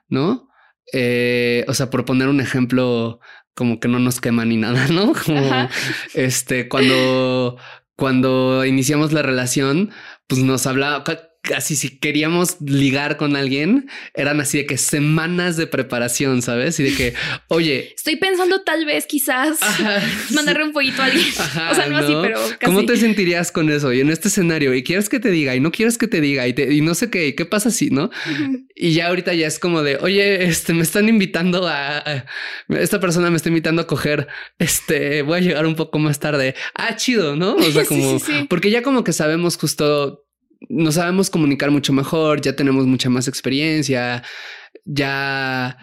¿no? 0.08 0.48
Eh, 0.92 1.64
o 1.68 1.74
sea, 1.74 1.90
por 1.90 2.04
poner 2.04 2.28
un 2.28 2.40
ejemplo 2.40 3.20
como 3.54 3.78
que 3.78 3.88
no 3.88 3.98
nos 3.98 4.20
quema 4.20 4.44
ni 4.44 4.56
nada, 4.56 4.88
¿no? 4.88 5.12
Como 5.26 5.68
este, 6.14 6.68
cuando, 6.68 7.58
cuando 7.94 8.64
iniciamos 8.64 9.12
la 9.12 9.22
relación, 9.22 9.90
pues 10.26 10.42
nos 10.42 10.66
hablaba, 10.66 11.04
Casi 11.42 11.74
si 11.74 11.98
queríamos 11.98 12.60
ligar 12.60 13.16
con 13.16 13.34
alguien, 13.34 13.88
eran 14.14 14.40
así 14.40 14.58
de 14.58 14.66
que 14.66 14.76
semanas 14.76 15.56
de 15.56 15.66
preparación, 15.66 16.42
¿sabes? 16.42 16.78
Y 16.80 16.84
de 16.84 16.94
que, 16.94 17.14
oye. 17.48 17.94
Estoy 17.96 18.16
pensando 18.16 18.62
tal 18.62 18.84
vez 18.84 19.06
quizás 19.06 19.58
mandarle 20.30 20.64
un 20.64 20.72
pollito 20.72 21.02
a 21.02 21.06
alguien. 21.06 21.26
o 21.70 21.74
sea, 21.74 21.86
no, 21.88 21.96
así, 21.96 22.12
pero 22.20 22.40
¿Cómo 22.64 22.84
te 22.84 22.96
sentirías 22.96 23.52
con 23.52 23.70
eso? 23.70 23.92
Y 23.92 24.00
en 24.00 24.10
este 24.10 24.28
escenario, 24.28 24.74
y 24.74 24.82
quieres 24.82 25.08
que 25.08 25.18
te 25.18 25.30
diga, 25.30 25.56
y 25.56 25.60
no 25.60 25.72
quieres 25.72 25.98
que 25.98 26.08
te 26.08 26.20
diga, 26.20 26.46
y, 26.46 26.54
y 26.56 26.80
no 26.82 26.94
sé 26.94 27.10
qué, 27.10 27.34
¿qué 27.34 27.46
pasa 27.46 27.70
si, 27.70 27.90
no? 27.90 28.10
Y 28.74 28.92
ya 28.92 29.08
ahorita 29.08 29.34
ya 29.34 29.46
es 29.46 29.58
como 29.58 29.82
de, 29.82 29.96
oye, 29.96 30.44
este, 30.44 30.72
me 30.74 30.82
están 30.82 31.08
invitando 31.08 31.66
a, 31.68 32.24
esta 32.68 33.00
persona 33.00 33.30
me 33.30 33.36
está 33.36 33.48
invitando 33.48 33.82
a 33.82 33.86
coger, 33.86 34.28
este, 34.58 35.22
voy 35.22 35.38
a 35.38 35.40
llegar 35.40 35.66
un 35.66 35.74
poco 35.74 35.98
más 35.98 36.18
tarde. 36.18 36.54
Ah, 36.74 36.96
chido, 36.96 37.36
¿no? 37.36 37.54
O 37.54 37.70
sea, 37.70 37.84
como, 37.86 38.18
porque 38.48 38.70
ya 38.70 38.82
como 38.82 39.04
que 39.04 39.12
sabemos 39.12 39.56
justo 39.56 40.24
nos 40.68 40.94
sabemos 40.94 41.30
comunicar 41.30 41.70
mucho 41.70 41.92
mejor, 41.92 42.40
ya 42.40 42.54
tenemos 42.54 42.86
mucha 42.86 43.10
más 43.10 43.28
experiencia, 43.28 44.22
ya 44.84 45.76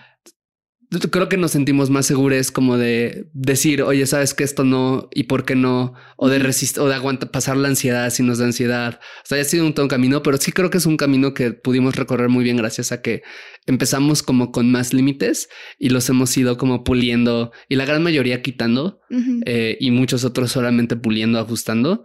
creo 1.11 1.27
que 1.27 1.35
nos 1.35 1.51
sentimos 1.51 1.89
más 1.89 2.05
seguros 2.05 2.49
como 2.51 2.77
de 2.77 3.29
decir, 3.33 3.81
oye, 3.81 4.05
sabes 4.05 4.33
que 4.33 4.45
esto 4.45 4.63
no 4.63 5.09
y 5.13 5.23
por 5.23 5.43
qué 5.43 5.55
no, 5.55 5.93
o 6.15 6.29
de 6.29 6.39
resistir 6.39 6.81
o 6.81 6.87
de 6.87 6.95
aguantar, 6.95 7.29
pasar 7.29 7.57
la 7.57 7.67
ansiedad 7.67 8.09
si 8.09 8.23
nos 8.23 8.37
da 8.37 8.45
ansiedad. 8.45 8.99
O 9.23 9.25
sea, 9.25 9.41
ha 9.41 9.43
sido 9.43 9.65
un 9.65 9.73
todo 9.73 9.87
camino, 9.89 10.23
pero 10.23 10.37
sí 10.37 10.53
creo 10.53 10.69
que 10.69 10.77
es 10.77 10.85
un 10.85 10.95
camino 10.95 11.33
que 11.33 11.51
pudimos 11.51 11.95
recorrer 11.95 12.29
muy 12.29 12.43
bien 12.43 12.55
gracias 12.55 12.93
a 12.93 13.01
que 13.01 13.21
empezamos 13.65 14.23
como 14.23 14.51
con 14.53 14.71
más 14.71 14.93
límites 14.93 15.49
y 15.77 15.89
los 15.89 16.09
hemos 16.09 16.35
ido 16.37 16.57
como 16.57 16.85
puliendo 16.85 17.51
y 17.67 17.75
la 17.75 17.85
gran 17.85 18.01
mayoría 18.01 18.41
quitando 18.41 19.01
eh, 19.45 19.77
y 19.79 19.91
muchos 19.91 20.23
otros 20.23 20.51
solamente 20.51 20.95
puliendo, 20.95 21.37
ajustando 21.39 22.03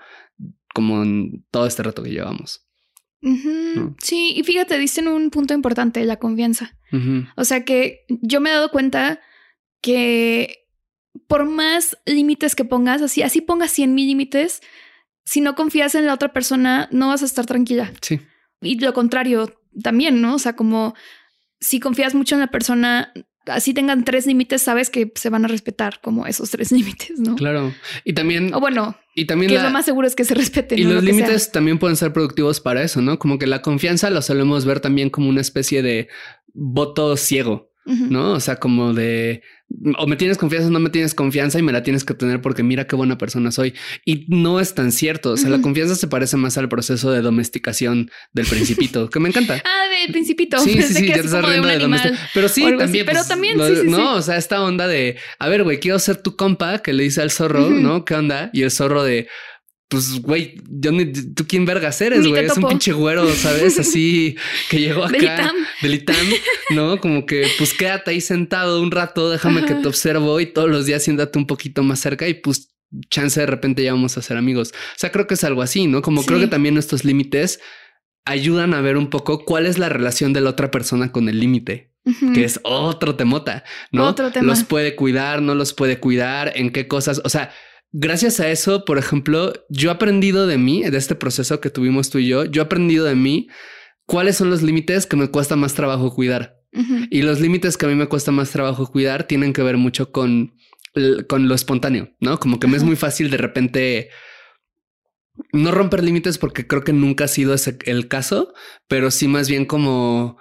como 0.75 1.03
en 1.03 1.45
todo 1.51 1.67
este 1.67 1.83
rato 1.83 2.03
que 2.03 2.11
llevamos. 2.11 2.67
Sí, 4.01 4.35
y 4.37 4.43
fíjate, 4.43 4.79
dicen 4.79 5.07
un 5.07 5.31
punto 5.31 5.55
importante, 5.55 6.05
la 6.05 6.19
confianza. 6.19 6.77
O 7.37 7.45
sea 7.45 7.65
que 7.65 8.05
yo 8.09 8.41
me 8.41 8.51
he 8.51 8.53
dado 8.53 8.71
cuenta 8.71 9.21
que 9.81 10.67
por 11.27 11.45
más 11.45 11.97
límites 12.05 12.55
que 12.55 12.65
pongas, 12.65 13.01
así, 13.03 13.23
así 13.23 13.41
pongas 13.41 13.71
100 13.71 13.95
mil 13.95 14.07
límites, 14.07 14.61
si 15.25 15.41
no 15.41 15.55
confías 15.55 15.95
en 15.95 16.07
la 16.07 16.15
otra 16.15 16.33
persona, 16.33 16.89
no 16.91 17.09
vas 17.09 17.23
a 17.23 17.27
estar 17.27 17.47
tranquila. 17.47 17.93
Sí. 18.01 18.21
Y 18.61 18.79
lo 18.81 18.93
contrario 18.93 19.53
también, 19.83 20.21
¿no? 20.21 20.35
O 20.35 20.39
sea, 20.39 20.57
como 20.57 20.95
si 21.61 21.81
confías 21.81 22.15
mucho 22.15 22.35
en 22.35 22.41
la 22.41 22.51
persona, 22.51 23.13
así 23.47 23.75
tengan 23.75 24.05
tres 24.05 24.27
límites, 24.27 24.63
sabes 24.63 24.91
que 24.91 25.13
se 25.15 25.31
van 25.31 25.45
a 25.45 25.49
respetar 25.49 26.01
como 26.01 26.27
esos 26.27 26.51
tres 26.51 26.73
límites, 26.73 27.19
¿no? 27.19 27.37
Claro. 27.37 27.73
Y 28.05 28.13
también. 28.13 28.55
O 28.55 28.61
bueno, 28.61 28.97
y 29.15 29.27
también 29.27 29.51
que 29.51 29.59
lo 29.59 29.71
más 29.71 29.85
seguro 29.85 30.07
es 30.07 30.15
que 30.15 30.25
se 30.25 30.35
respeten. 30.35 30.79
Y 30.79 30.85
los 30.85 31.03
límites 31.03 31.53
también 31.53 31.79
pueden 31.79 31.97
ser 31.97 32.13
productivos 32.13 32.61
para 32.61 32.83
eso, 32.83 33.03
¿no? 33.03 33.19
Como 33.19 33.39
que 33.39 33.47
la 33.47 33.63
confianza 33.63 34.11
lo 34.11 34.23
solemos 34.23 34.65
ver 34.65 34.81
también 34.81 35.11
como 35.11 35.29
una 35.29 35.41
especie 35.41 35.83
de 35.83 36.09
voto 36.55 37.17
ciego, 37.17 37.72
¿no? 37.85 38.33
O 38.33 38.41
sea, 38.41 38.57
como 38.57 38.93
de 38.93 39.43
o 39.99 40.07
me 40.07 40.17
tienes 40.17 40.39
confianza 40.39 40.69
o 40.69 40.71
no 40.71 40.81
me 40.81 40.91
tienes 40.91 41.15
confianza 41.15 41.59
y 41.59 41.63
me 41.63 41.73
la 41.73 41.83
tienes 41.83 42.05
que 42.05 42.15
tener 42.15 42.41
porque 42.41 42.63
mira 42.63 42.87
qué 42.87 42.97
buena 42.97 43.19
persona 43.19 43.51
soy. 43.53 43.75
Y 44.05 44.27
no 44.29 44.61
es 44.61 44.75
tan 44.75 44.93
cierto. 44.93 45.33
O 45.33 45.37
sea, 45.37 45.51
la 45.51 45.61
confianza 45.61 45.95
se 45.95 46.07
parece 46.09 46.37
más 46.37 46.59
al 46.59 46.69
proceso 46.69 47.11
de 47.11 47.21
domesticación 47.21 48.11
del 48.33 48.47
principito, 48.47 49.09
que 49.09 49.21
me 49.21 49.29
encanta. 49.29 49.55
ah, 49.65 49.89
del 50.03 50.13
principito. 50.13 50.59
Sí, 50.59 50.83
sí, 50.83 50.95
sí, 50.95 51.07
ya 51.09 51.15
te 51.15 51.21
estás 51.21 51.45
riendo 51.45 51.69
de, 51.69 51.79
domesticación. 51.79 52.29
Pero 52.35 52.49
sí, 52.49 52.63
también. 52.77 53.07
Pero 53.07 53.19
pues, 53.19 53.29
también, 53.29 53.59
sí, 53.59 53.77
sí, 53.83 53.89
No, 53.89 54.15
o 54.15 54.23
sea, 54.23 54.37
esta 54.37 54.63
onda 54.63 54.87
de, 54.87 55.17
a 55.39 55.49
ver, 55.49 55.65
güey, 55.65 55.79
quiero 55.79 55.99
ser 55.99 56.17
tu 56.17 56.37
compa 56.37 56.79
que 56.79 56.93
le 56.93 57.05
dice 57.05 57.23
al 57.23 57.31
zorro, 57.31 57.71
¿no? 57.71 58.05
¿Qué 58.05 58.15
onda? 58.15 58.51
Y 58.53 58.63
el 58.63 58.71
zorro 58.71 59.03
de, 59.03 59.29
pues, 59.93 60.23
güey, 60.23 60.55
yo 60.71 60.91
ni, 60.91 61.13
tú 61.13 61.45
quién 61.47 61.67
vergas 61.67 62.01
eres, 62.01 62.27
güey. 62.27 62.47
Es 62.47 62.57
un 62.57 62.67
pinche 62.67 62.95
güero, 62.95 63.29
¿sabes? 63.29 63.79
Así 63.79 64.37
que 64.71 64.81
llegó 64.81 65.05
acá. 65.05 65.53
Del 65.83 65.95
ITAM. 65.97 66.17
¿no? 66.71 66.99
Como 66.99 67.27
que, 67.27 67.47
pues, 67.59 67.75
quédate 67.75 68.11
ahí 68.11 68.23
sentado 68.23 68.81
un 68.81 68.91
rato, 68.91 69.29
déjame 69.29 69.67
que 69.67 69.75
te 69.75 69.87
observo 69.87 70.41
y 70.41 70.47
todos 70.47 70.71
los 70.71 70.87
días 70.87 71.03
siéntate 71.03 71.39
un 71.39 71.47
poquito 71.47 71.83
más 71.83 72.01
cerca 72.01 72.27
y 72.27 72.33
pues, 72.33 72.71
chance 73.11 73.39
de 73.39 73.45
repente 73.45 73.85
ya 73.85 73.93
vamos 73.93 74.17
a 74.17 74.23
ser 74.23 74.39
amigos. 74.39 74.73
O 74.73 74.99
sea, 74.99 75.13
creo 75.13 75.27
que 75.27 75.35
es 75.35 75.45
algo 75.45 75.61
así, 75.61 75.87
¿no? 75.87 76.01
Como 76.01 76.25
creo 76.25 76.41
que 76.41 76.47
también 76.47 76.79
estos 76.79 77.05
límites 77.05 77.61
ayudan 78.25 78.73
a 78.73 78.81
ver 78.81 78.97
un 78.97 79.11
poco 79.11 79.45
cuál 79.45 79.67
es 79.67 79.79
la 79.79 79.91
relación 79.91 80.33
de 80.33 80.41
la 80.41 80.49
otra 80.49 80.71
persona 80.71 81.13
con 81.13 81.29
el 81.29 81.39
límite. 81.39 81.93
Que 82.35 82.45
es 82.45 82.61
otro 82.65 83.15
temota, 83.15 83.63
¿no? 83.93 84.09
Otro 84.09 84.33
tema. 84.33 84.47
Los 84.47 84.65
puede 84.65 84.97
cuidar, 84.97 85.43
no 85.43 85.55
los 85.55 85.75
puede 85.75 86.01
cuidar, 86.01 86.51
en 86.57 86.71
qué 86.71 86.89
cosas, 86.89 87.21
o 87.25 87.29
sea, 87.29 87.53
gracias 87.93 88.41
a 88.41 88.51
eso, 88.51 88.85
por 88.85 88.99
ejemplo, 88.99 89.53
yo 89.69 89.91
he 89.91 89.93
aprendido 89.93 90.47
de 90.47 90.59
mí, 90.59 90.83
de 90.83 90.97
este 90.97 91.15
proceso 91.15 91.61
que 91.61 91.71
tuvimos 91.71 92.11
tú 92.11 92.19
y 92.19 92.29
yo, 92.29 92.45
yo 92.45 92.63
he 92.63 92.65
aprendido 92.65 93.05
de 93.05 93.15
mí 93.15 93.49
cuáles 94.07 94.37
son 94.37 94.51
los 94.51 94.63
límites 94.63 95.07
que 95.07 95.17
me 95.17 95.29
cuesta 95.29 95.57
más 95.57 95.75
trabajo 95.75 96.15
cuidar. 96.15 96.59
Y 97.11 97.21
los 97.21 97.39
límites 97.39 97.77
que 97.77 97.85
a 97.85 97.89
mí 97.91 97.95
me 97.95 98.09
cuesta 98.09 98.33
más 98.33 98.51
trabajo 98.51 98.91
cuidar 98.91 99.25
tienen 99.25 99.53
que 99.53 99.63
ver 99.63 99.77
mucho 99.77 100.11
con, 100.11 100.55
con 101.29 101.47
lo 101.47 101.55
espontáneo, 101.55 102.17
¿no? 102.19 102.41
Como 102.41 102.59
que 102.59 102.67
me 102.67 102.79
es 102.79 102.83
muy 102.83 102.97
fácil 102.97 103.31
de 103.31 103.37
repente 103.37 104.09
no 105.53 105.71
romper 105.71 106.03
límites 106.03 106.39
porque 106.39 106.67
creo 106.67 106.83
que 106.83 106.95
nunca 106.95 107.25
ha 107.25 107.29
sido 107.29 107.53
ese 107.53 107.77
el 107.85 108.09
caso, 108.09 108.55
pero 108.89 109.11
sí 109.11 109.29
más 109.29 109.51
bien 109.51 109.67
como 109.67 110.39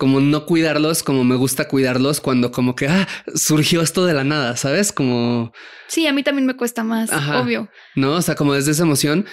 como 0.00 0.18
no 0.22 0.46
cuidarlos 0.46 1.02
como 1.02 1.24
me 1.24 1.36
gusta 1.36 1.68
cuidarlos 1.68 2.22
cuando 2.22 2.50
como 2.50 2.74
que 2.74 2.88
ah, 2.88 3.06
surgió 3.34 3.82
esto 3.82 4.06
de 4.06 4.14
la 4.14 4.24
nada, 4.24 4.56
¿sabes? 4.56 4.92
Como... 4.92 5.52
Sí, 5.88 6.06
a 6.06 6.14
mí 6.14 6.22
también 6.22 6.46
me 6.46 6.56
cuesta 6.56 6.82
más, 6.82 7.10
obvio. 7.12 7.68
No, 7.96 8.12
o 8.12 8.22
sea, 8.22 8.34
como 8.34 8.54
desde 8.54 8.70
esa 8.70 8.84
emoción 8.84 9.26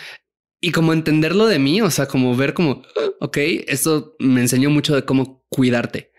y 0.60 0.73
como 0.73 0.91
entenderlo 0.91 1.47
de 1.47 1.58
mí, 1.58 1.80
o 1.80 1.89
sea, 1.89 2.08
como 2.08 2.36
ver 2.36 2.53
como, 2.53 2.84
ok, 3.21 3.38
esto 3.67 4.17
me 4.19 4.41
enseñó 4.41 4.69
mucho 4.69 4.93
de 4.93 5.06
cómo 5.06 5.45
cuidarte, 5.47 6.12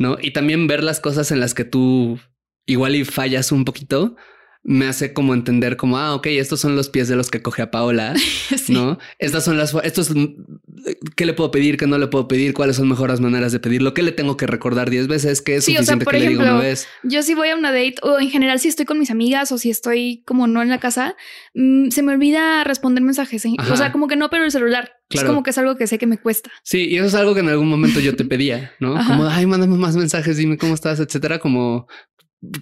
¿no? 0.00 0.18
Y 0.20 0.32
también 0.32 0.66
ver 0.66 0.82
las 0.82 0.98
cosas 0.98 1.30
en 1.30 1.38
las 1.38 1.54
que 1.54 1.64
tú 1.64 2.18
igual 2.66 2.96
y 2.96 3.04
fallas 3.04 3.52
un 3.52 3.64
poquito, 3.64 4.16
me 4.66 4.86
hace 4.86 5.12
como 5.12 5.34
entender 5.34 5.76
como, 5.76 5.98
ah, 5.98 6.14
ok, 6.14 6.26
estos 6.26 6.58
son 6.58 6.74
los 6.74 6.88
pies 6.88 7.06
de 7.06 7.16
los 7.16 7.30
que 7.30 7.42
coge 7.42 7.60
a 7.60 7.70
Paola, 7.70 8.14
¿no? 8.68 8.98
Estas 9.18 9.44
son 9.44 9.58
las, 9.58 9.74
estos, 9.84 10.12
¿qué 11.14 11.26
le 11.26 11.34
puedo 11.34 11.50
pedir? 11.50 11.76
¿Qué 11.76 11.86
no 11.86 11.98
le 11.98 12.06
puedo 12.06 12.26
pedir? 12.28 12.54
¿Cuáles 12.54 12.76
son 12.76 12.88
mejores 12.88 13.20
maneras 13.20 13.52
de 13.52 13.60
pedirlo? 13.60 13.92
¿Qué 13.92 14.02
le 14.02 14.12
tengo 14.12 14.38
que 14.38 14.46
recordar 14.46 14.88
diez 14.88 15.06
veces? 15.06 15.42
¿Qué 15.42 15.56
es 15.56 15.66
suficiente 15.66 16.06
que 16.06 16.18
le 16.18 16.28
diga 16.28 16.42
una 16.42 16.58
vez? 16.58 16.88
Yo 17.02 17.22
si 17.22 17.34
voy 17.34 17.50
a 17.50 17.56
una 17.56 17.72
date 17.72 17.96
o 18.02 18.18
en 18.18 18.30
general 18.30 18.58
si 18.58 18.68
estoy 18.68 18.86
con 18.86 18.98
mis 18.98 19.10
amigas 19.10 19.52
o 19.52 19.58
si 19.58 19.68
estoy 19.68 20.22
como 20.24 20.46
no 20.46 20.62
en 20.62 20.70
la 20.70 20.80
casa, 20.80 21.14
mm, 21.52 21.90
se 21.90 22.02
me 22.02 22.12
olvida 22.12 22.64
responder 22.64 23.04
mensajes. 23.04 23.44
O 23.70 23.76
sea, 23.76 23.92
como 23.92 24.08
que 24.08 24.16
no, 24.16 24.30
pero 24.30 24.44
el 24.44 24.50
celular. 24.50 24.92
Es 25.10 25.22
como 25.22 25.42
que 25.42 25.50
es 25.50 25.58
algo 25.58 25.76
que 25.76 25.86
sé 25.86 25.98
que 25.98 26.06
me 26.06 26.18
cuesta. 26.18 26.50
Sí, 26.62 26.88
y 26.88 26.96
eso 26.96 27.06
es 27.06 27.14
algo 27.14 27.34
que 27.34 27.40
en 27.40 27.48
algún 27.48 27.68
momento 27.68 28.00
yo 28.00 28.16
te 28.16 28.24
pedía, 28.24 28.72
¿no? 28.80 28.94
Como, 29.06 29.26
ay, 29.26 29.46
mándame 29.46 29.76
más 29.76 29.94
mensajes, 29.94 30.38
dime 30.38 30.56
cómo 30.56 30.74
estás, 30.74 30.98
etcétera. 30.98 31.38
Como 31.38 31.86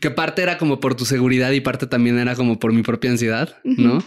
que 0.00 0.10
parte 0.10 0.42
era 0.42 0.58
como 0.58 0.80
por 0.80 0.94
tu 0.94 1.04
seguridad 1.04 1.50
y 1.52 1.60
parte 1.60 1.86
también 1.86 2.18
era 2.18 2.34
como 2.34 2.58
por 2.58 2.72
mi 2.72 2.82
propia 2.82 3.10
ansiedad, 3.10 3.58
¿no? 3.64 4.02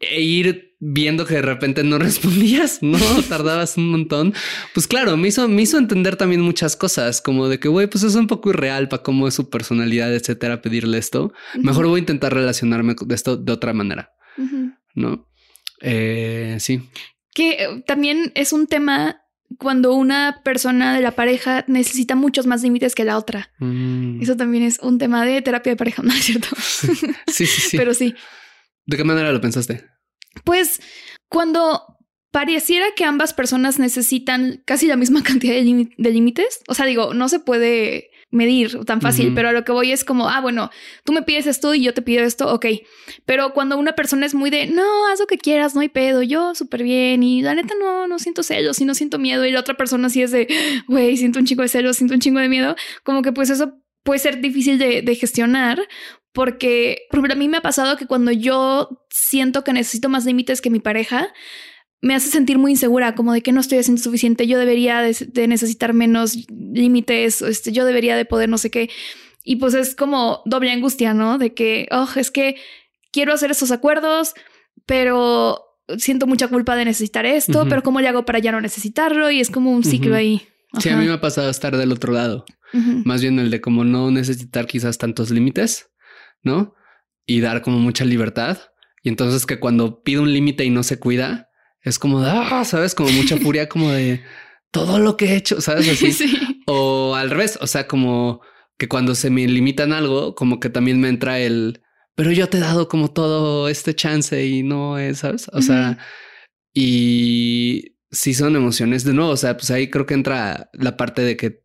E 0.00 0.20
ir 0.20 0.76
viendo 0.80 1.24
que 1.24 1.34
de 1.34 1.42
repente 1.42 1.82
no 1.82 1.98
respondías, 1.98 2.82
no 2.82 2.98
tardabas 3.28 3.76
un 3.76 3.90
montón. 3.90 4.34
Pues 4.74 4.86
claro, 4.86 5.16
me 5.16 5.28
hizo, 5.28 5.48
me 5.48 5.62
hizo 5.62 5.78
entender 5.78 6.16
también 6.16 6.42
muchas 6.42 6.76
cosas, 6.76 7.20
como 7.20 7.48
de 7.48 7.58
que, 7.58 7.68
güey, 7.68 7.86
pues 7.86 8.04
es 8.04 8.14
un 8.14 8.26
poco 8.26 8.50
irreal 8.50 8.88
para 8.88 9.02
cómo 9.02 9.26
es 9.28 9.34
su 9.34 9.48
personalidad, 9.48 10.14
etcétera, 10.14 10.60
pedirle 10.62 10.98
esto. 10.98 11.32
Mejor 11.54 11.86
voy 11.86 11.98
a 11.98 12.00
intentar 12.00 12.34
relacionarme 12.34 12.94
de 13.00 13.14
esto 13.14 13.36
de 13.36 13.52
otra 13.52 13.72
manera, 13.72 14.12
no? 14.94 15.28
Eh, 15.80 16.56
sí. 16.60 16.88
Que 17.32 17.50
eh, 17.52 17.82
también 17.86 18.32
es 18.34 18.52
un 18.52 18.66
tema 18.66 19.23
cuando 19.58 19.94
una 19.94 20.40
persona 20.42 20.94
de 20.94 21.00
la 21.00 21.12
pareja 21.12 21.64
necesita 21.68 22.14
muchos 22.14 22.46
más 22.46 22.62
límites 22.62 22.94
que 22.94 23.04
la 23.04 23.18
otra. 23.18 23.50
Mm. 23.58 24.22
Eso 24.22 24.36
también 24.36 24.64
es 24.64 24.78
un 24.80 24.98
tema 24.98 25.24
de 25.24 25.42
terapia 25.42 25.72
de 25.72 25.76
pareja, 25.76 26.02
¿no 26.04 26.12
es 26.12 26.24
cierto? 26.24 26.48
Sí, 26.56 27.46
sí, 27.46 27.46
sí. 27.46 27.76
Pero 27.76 27.94
sí. 27.94 28.14
¿De 28.86 28.96
qué 28.96 29.04
manera 29.04 29.32
lo 29.32 29.40
pensaste? 29.40 29.84
Pues 30.44 30.80
cuando 31.28 31.98
pareciera 32.30 32.86
que 32.96 33.04
ambas 33.04 33.32
personas 33.32 33.78
necesitan 33.78 34.62
casi 34.66 34.86
la 34.86 34.96
misma 34.96 35.22
cantidad 35.24 35.54
de 35.54 36.10
límites, 36.10 36.60
o 36.68 36.74
sea, 36.74 36.86
digo, 36.86 37.14
no 37.14 37.28
se 37.28 37.38
puede 37.38 38.10
medir 38.34 38.84
tan 38.84 39.00
fácil, 39.00 39.32
pero 39.34 39.48
a 39.48 39.52
lo 39.52 39.64
que 39.64 39.72
voy 39.72 39.92
es 39.92 40.04
como, 40.04 40.28
ah, 40.28 40.40
bueno, 40.40 40.70
tú 41.04 41.12
me 41.12 41.22
pides 41.22 41.46
esto 41.46 41.74
y 41.74 41.82
yo 41.82 41.94
te 41.94 42.02
pido 42.02 42.24
esto, 42.24 42.52
ok. 42.52 42.66
Pero 43.24 43.52
cuando 43.54 43.78
una 43.78 43.92
persona 43.92 44.26
es 44.26 44.34
muy 44.34 44.50
de, 44.50 44.66
no, 44.66 45.06
haz 45.06 45.20
lo 45.20 45.26
que 45.26 45.38
quieras, 45.38 45.74
no 45.74 45.80
hay 45.80 45.88
pedo, 45.88 46.22
yo 46.22 46.54
súper 46.54 46.82
bien 46.82 47.22
y 47.22 47.42
la 47.42 47.54
neta 47.54 47.74
no, 47.78 48.06
no 48.06 48.18
siento 48.18 48.42
celos 48.42 48.80
y 48.80 48.84
no 48.84 48.94
siento 48.94 49.18
miedo 49.18 49.46
y 49.46 49.52
la 49.52 49.60
otra 49.60 49.76
persona 49.76 50.10
sí 50.10 50.22
es 50.22 50.30
de, 50.30 50.48
güey, 50.88 51.16
siento 51.16 51.38
un 51.38 51.46
chingo 51.46 51.62
de 51.62 51.68
celos, 51.68 51.96
siento 51.96 52.14
un 52.14 52.20
chingo 52.20 52.40
de 52.40 52.48
miedo, 52.48 52.76
como 53.02 53.22
que 53.22 53.32
pues 53.32 53.50
eso 53.50 53.74
puede 54.02 54.18
ser 54.18 54.40
difícil 54.40 54.78
de, 54.78 55.02
de 55.02 55.14
gestionar 55.14 55.80
porque, 56.34 57.06
por 57.10 57.20
ejemplo, 57.20 57.34
a 57.34 57.38
mí 57.38 57.48
me 57.48 57.58
ha 57.58 57.62
pasado 57.62 57.96
que 57.96 58.06
cuando 58.06 58.32
yo 58.32 59.06
siento 59.08 59.62
que 59.62 59.72
necesito 59.72 60.08
más 60.08 60.24
límites 60.24 60.60
que 60.60 60.68
mi 60.68 60.80
pareja, 60.80 61.32
me 62.04 62.14
hace 62.14 62.28
sentir 62.28 62.58
muy 62.58 62.72
insegura, 62.72 63.14
como 63.14 63.32
de 63.32 63.40
que 63.40 63.50
no 63.50 63.62
estoy 63.62 63.78
haciendo 63.78 64.02
suficiente, 64.02 64.46
yo 64.46 64.58
debería 64.58 65.00
de, 65.00 65.48
necesitar 65.48 65.94
menos 65.94 66.36
límites, 66.50 67.40
este, 67.40 67.72
yo 67.72 67.86
debería 67.86 68.14
de 68.14 68.26
poder 68.26 68.50
no 68.50 68.58
sé 68.58 68.70
qué. 68.70 68.90
Y 69.42 69.56
pues 69.56 69.72
es 69.72 69.94
como 69.94 70.42
doble 70.44 70.70
angustia, 70.70 71.14
¿no? 71.14 71.38
De 71.38 71.54
que, 71.54 71.88
oh, 71.90 72.06
es 72.16 72.30
que 72.30 72.56
quiero 73.10 73.32
hacer 73.32 73.50
esos 73.50 73.70
acuerdos, 73.70 74.34
pero 74.84 75.62
siento 75.96 76.26
mucha 76.26 76.48
culpa 76.48 76.76
de 76.76 76.84
necesitar 76.84 77.24
esto, 77.24 77.66
pero 77.70 77.82
¿cómo 77.82 78.02
le 78.02 78.08
hago 78.08 78.26
para 78.26 78.38
ya 78.38 78.52
no 78.52 78.60
necesitarlo? 78.60 79.30
Y 79.30 79.40
es 79.40 79.48
como 79.48 79.72
un 79.72 79.82
ciclo 79.82 80.14
ahí. 80.14 80.46
Sí, 80.80 80.90
a 80.90 80.98
mí 80.98 81.06
me 81.06 81.12
ha 81.12 81.20
pasado 81.22 81.48
estar 81.48 81.74
del 81.74 81.90
otro 81.90 82.12
lado, 82.12 82.44
más 83.04 83.22
bien 83.22 83.38
el 83.38 83.50
de 83.50 83.62
como 83.62 83.82
no 83.84 84.10
necesitar 84.10 84.66
quizás 84.66 84.98
tantos 84.98 85.30
límites, 85.30 85.90
¿no? 86.42 86.74
Y 87.24 87.40
dar 87.40 87.62
como 87.62 87.78
mucha 87.78 88.04
libertad. 88.04 88.58
Y 89.02 89.08
entonces 89.08 89.46
que 89.46 89.58
cuando 89.58 90.02
pido 90.02 90.22
un 90.22 90.32
límite 90.32 90.64
y 90.64 90.70
no 90.70 90.82
se 90.82 90.98
cuida, 90.98 91.48
es 91.84 91.98
como 91.98 92.20
de, 92.20 92.30
ah, 92.30 92.64
sabes, 92.64 92.94
como 92.94 93.10
mucha 93.10 93.36
furia, 93.36 93.68
como 93.68 93.92
de 93.92 94.22
todo 94.70 94.98
lo 94.98 95.16
que 95.16 95.26
he 95.26 95.36
hecho, 95.36 95.60
sabes 95.60 95.88
así. 95.88 96.56
O 96.66 97.14
al 97.14 97.30
revés, 97.30 97.58
o 97.60 97.66
sea, 97.66 97.86
como 97.86 98.40
que 98.76 98.88
cuando 98.88 99.14
se 99.14 99.30
me 99.30 99.46
limitan 99.46 99.92
algo, 99.92 100.34
como 100.34 100.58
que 100.58 100.70
también 100.70 101.00
me 101.00 101.08
entra 101.08 101.38
el, 101.38 101.82
pero 102.16 102.32
yo 102.32 102.48
te 102.48 102.58
he 102.58 102.60
dado 102.60 102.88
como 102.88 103.12
todo 103.12 103.68
este 103.68 103.94
chance 103.94 104.44
y 104.46 104.62
no 104.62 104.98
es, 104.98 105.18
sabes? 105.18 105.48
O 105.52 105.62
sea, 105.62 105.98
y 106.72 107.96
sí 108.10 108.34
son 108.34 108.56
emociones 108.56 109.04
de 109.04 109.12
nuevo. 109.12 109.30
O 109.30 109.36
sea, 109.36 109.56
pues 109.56 109.70
ahí 109.70 109.90
creo 109.90 110.06
que 110.06 110.14
entra 110.14 110.70
la 110.72 110.96
parte 110.96 111.22
de 111.22 111.36
que 111.36 111.62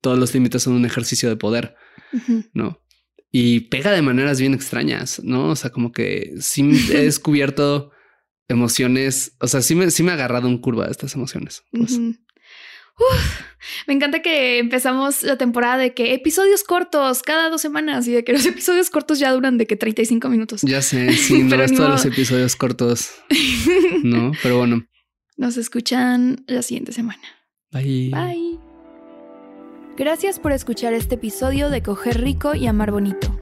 todos 0.00 0.18
los 0.18 0.34
límites 0.34 0.62
son 0.62 0.74
un 0.74 0.84
ejercicio 0.84 1.28
de 1.28 1.36
poder, 1.36 1.74
no? 2.52 2.82
Y 3.30 3.60
pega 3.60 3.92
de 3.92 4.02
maneras 4.02 4.40
bien 4.40 4.52
extrañas, 4.52 5.22
no? 5.24 5.50
O 5.50 5.56
sea, 5.56 5.70
como 5.70 5.92
que 5.92 6.34
sí 6.40 6.62
he 6.92 7.04
descubierto 7.04 7.92
emociones, 8.48 9.36
o 9.40 9.48
sea, 9.48 9.62
sí 9.62 9.74
me, 9.74 9.90
sí 9.90 10.02
me 10.02 10.10
ha 10.10 10.14
agarrado 10.14 10.48
un 10.48 10.58
curva 10.58 10.86
estas 10.86 11.14
emociones. 11.14 11.62
Pues. 11.72 11.98
me 13.86 13.94
encanta 13.94 14.22
que 14.22 14.58
empezamos 14.58 15.22
la 15.22 15.38
temporada 15.38 15.78
de 15.78 15.94
que 15.94 16.14
episodios 16.14 16.62
cortos 16.64 17.22
cada 17.22 17.48
dos 17.48 17.60
semanas 17.60 18.06
y 18.06 18.12
de 18.12 18.24
que 18.24 18.32
los 18.32 18.44
episodios 18.46 18.90
cortos 18.90 19.18
ya 19.18 19.32
duran 19.32 19.58
de 19.58 19.66
que 19.66 19.76
35 19.76 20.28
minutos. 20.28 20.62
Ya 20.62 20.82
sé, 20.82 21.12
sí, 21.12 21.42
no 21.42 21.62
es 21.62 21.74
todos 21.74 21.90
los 21.90 22.04
episodios 22.04 22.56
cortos. 22.56 23.10
no, 24.02 24.32
pero 24.42 24.58
bueno. 24.58 24.86
Nos 25.36 25.56
escuchan 25.56 26.44
la 26.46 26.62
siguiente 26.62 26.92
semana. 26.92 27.22
Bye. 27.72 28.10
Bye. 28.10 28.58
Gracias 29.96 30.38
por 30.38 30.52
escuchar 30.52 30.94
este 30.94 31.16
episodio 31.16 31.70
de 31.70 31.82
Coger 31.82 32.20
Rico 32.20 32.54
y 32.54 32.66
Amar 32.66 32.90
Bonito. 32.92 33.41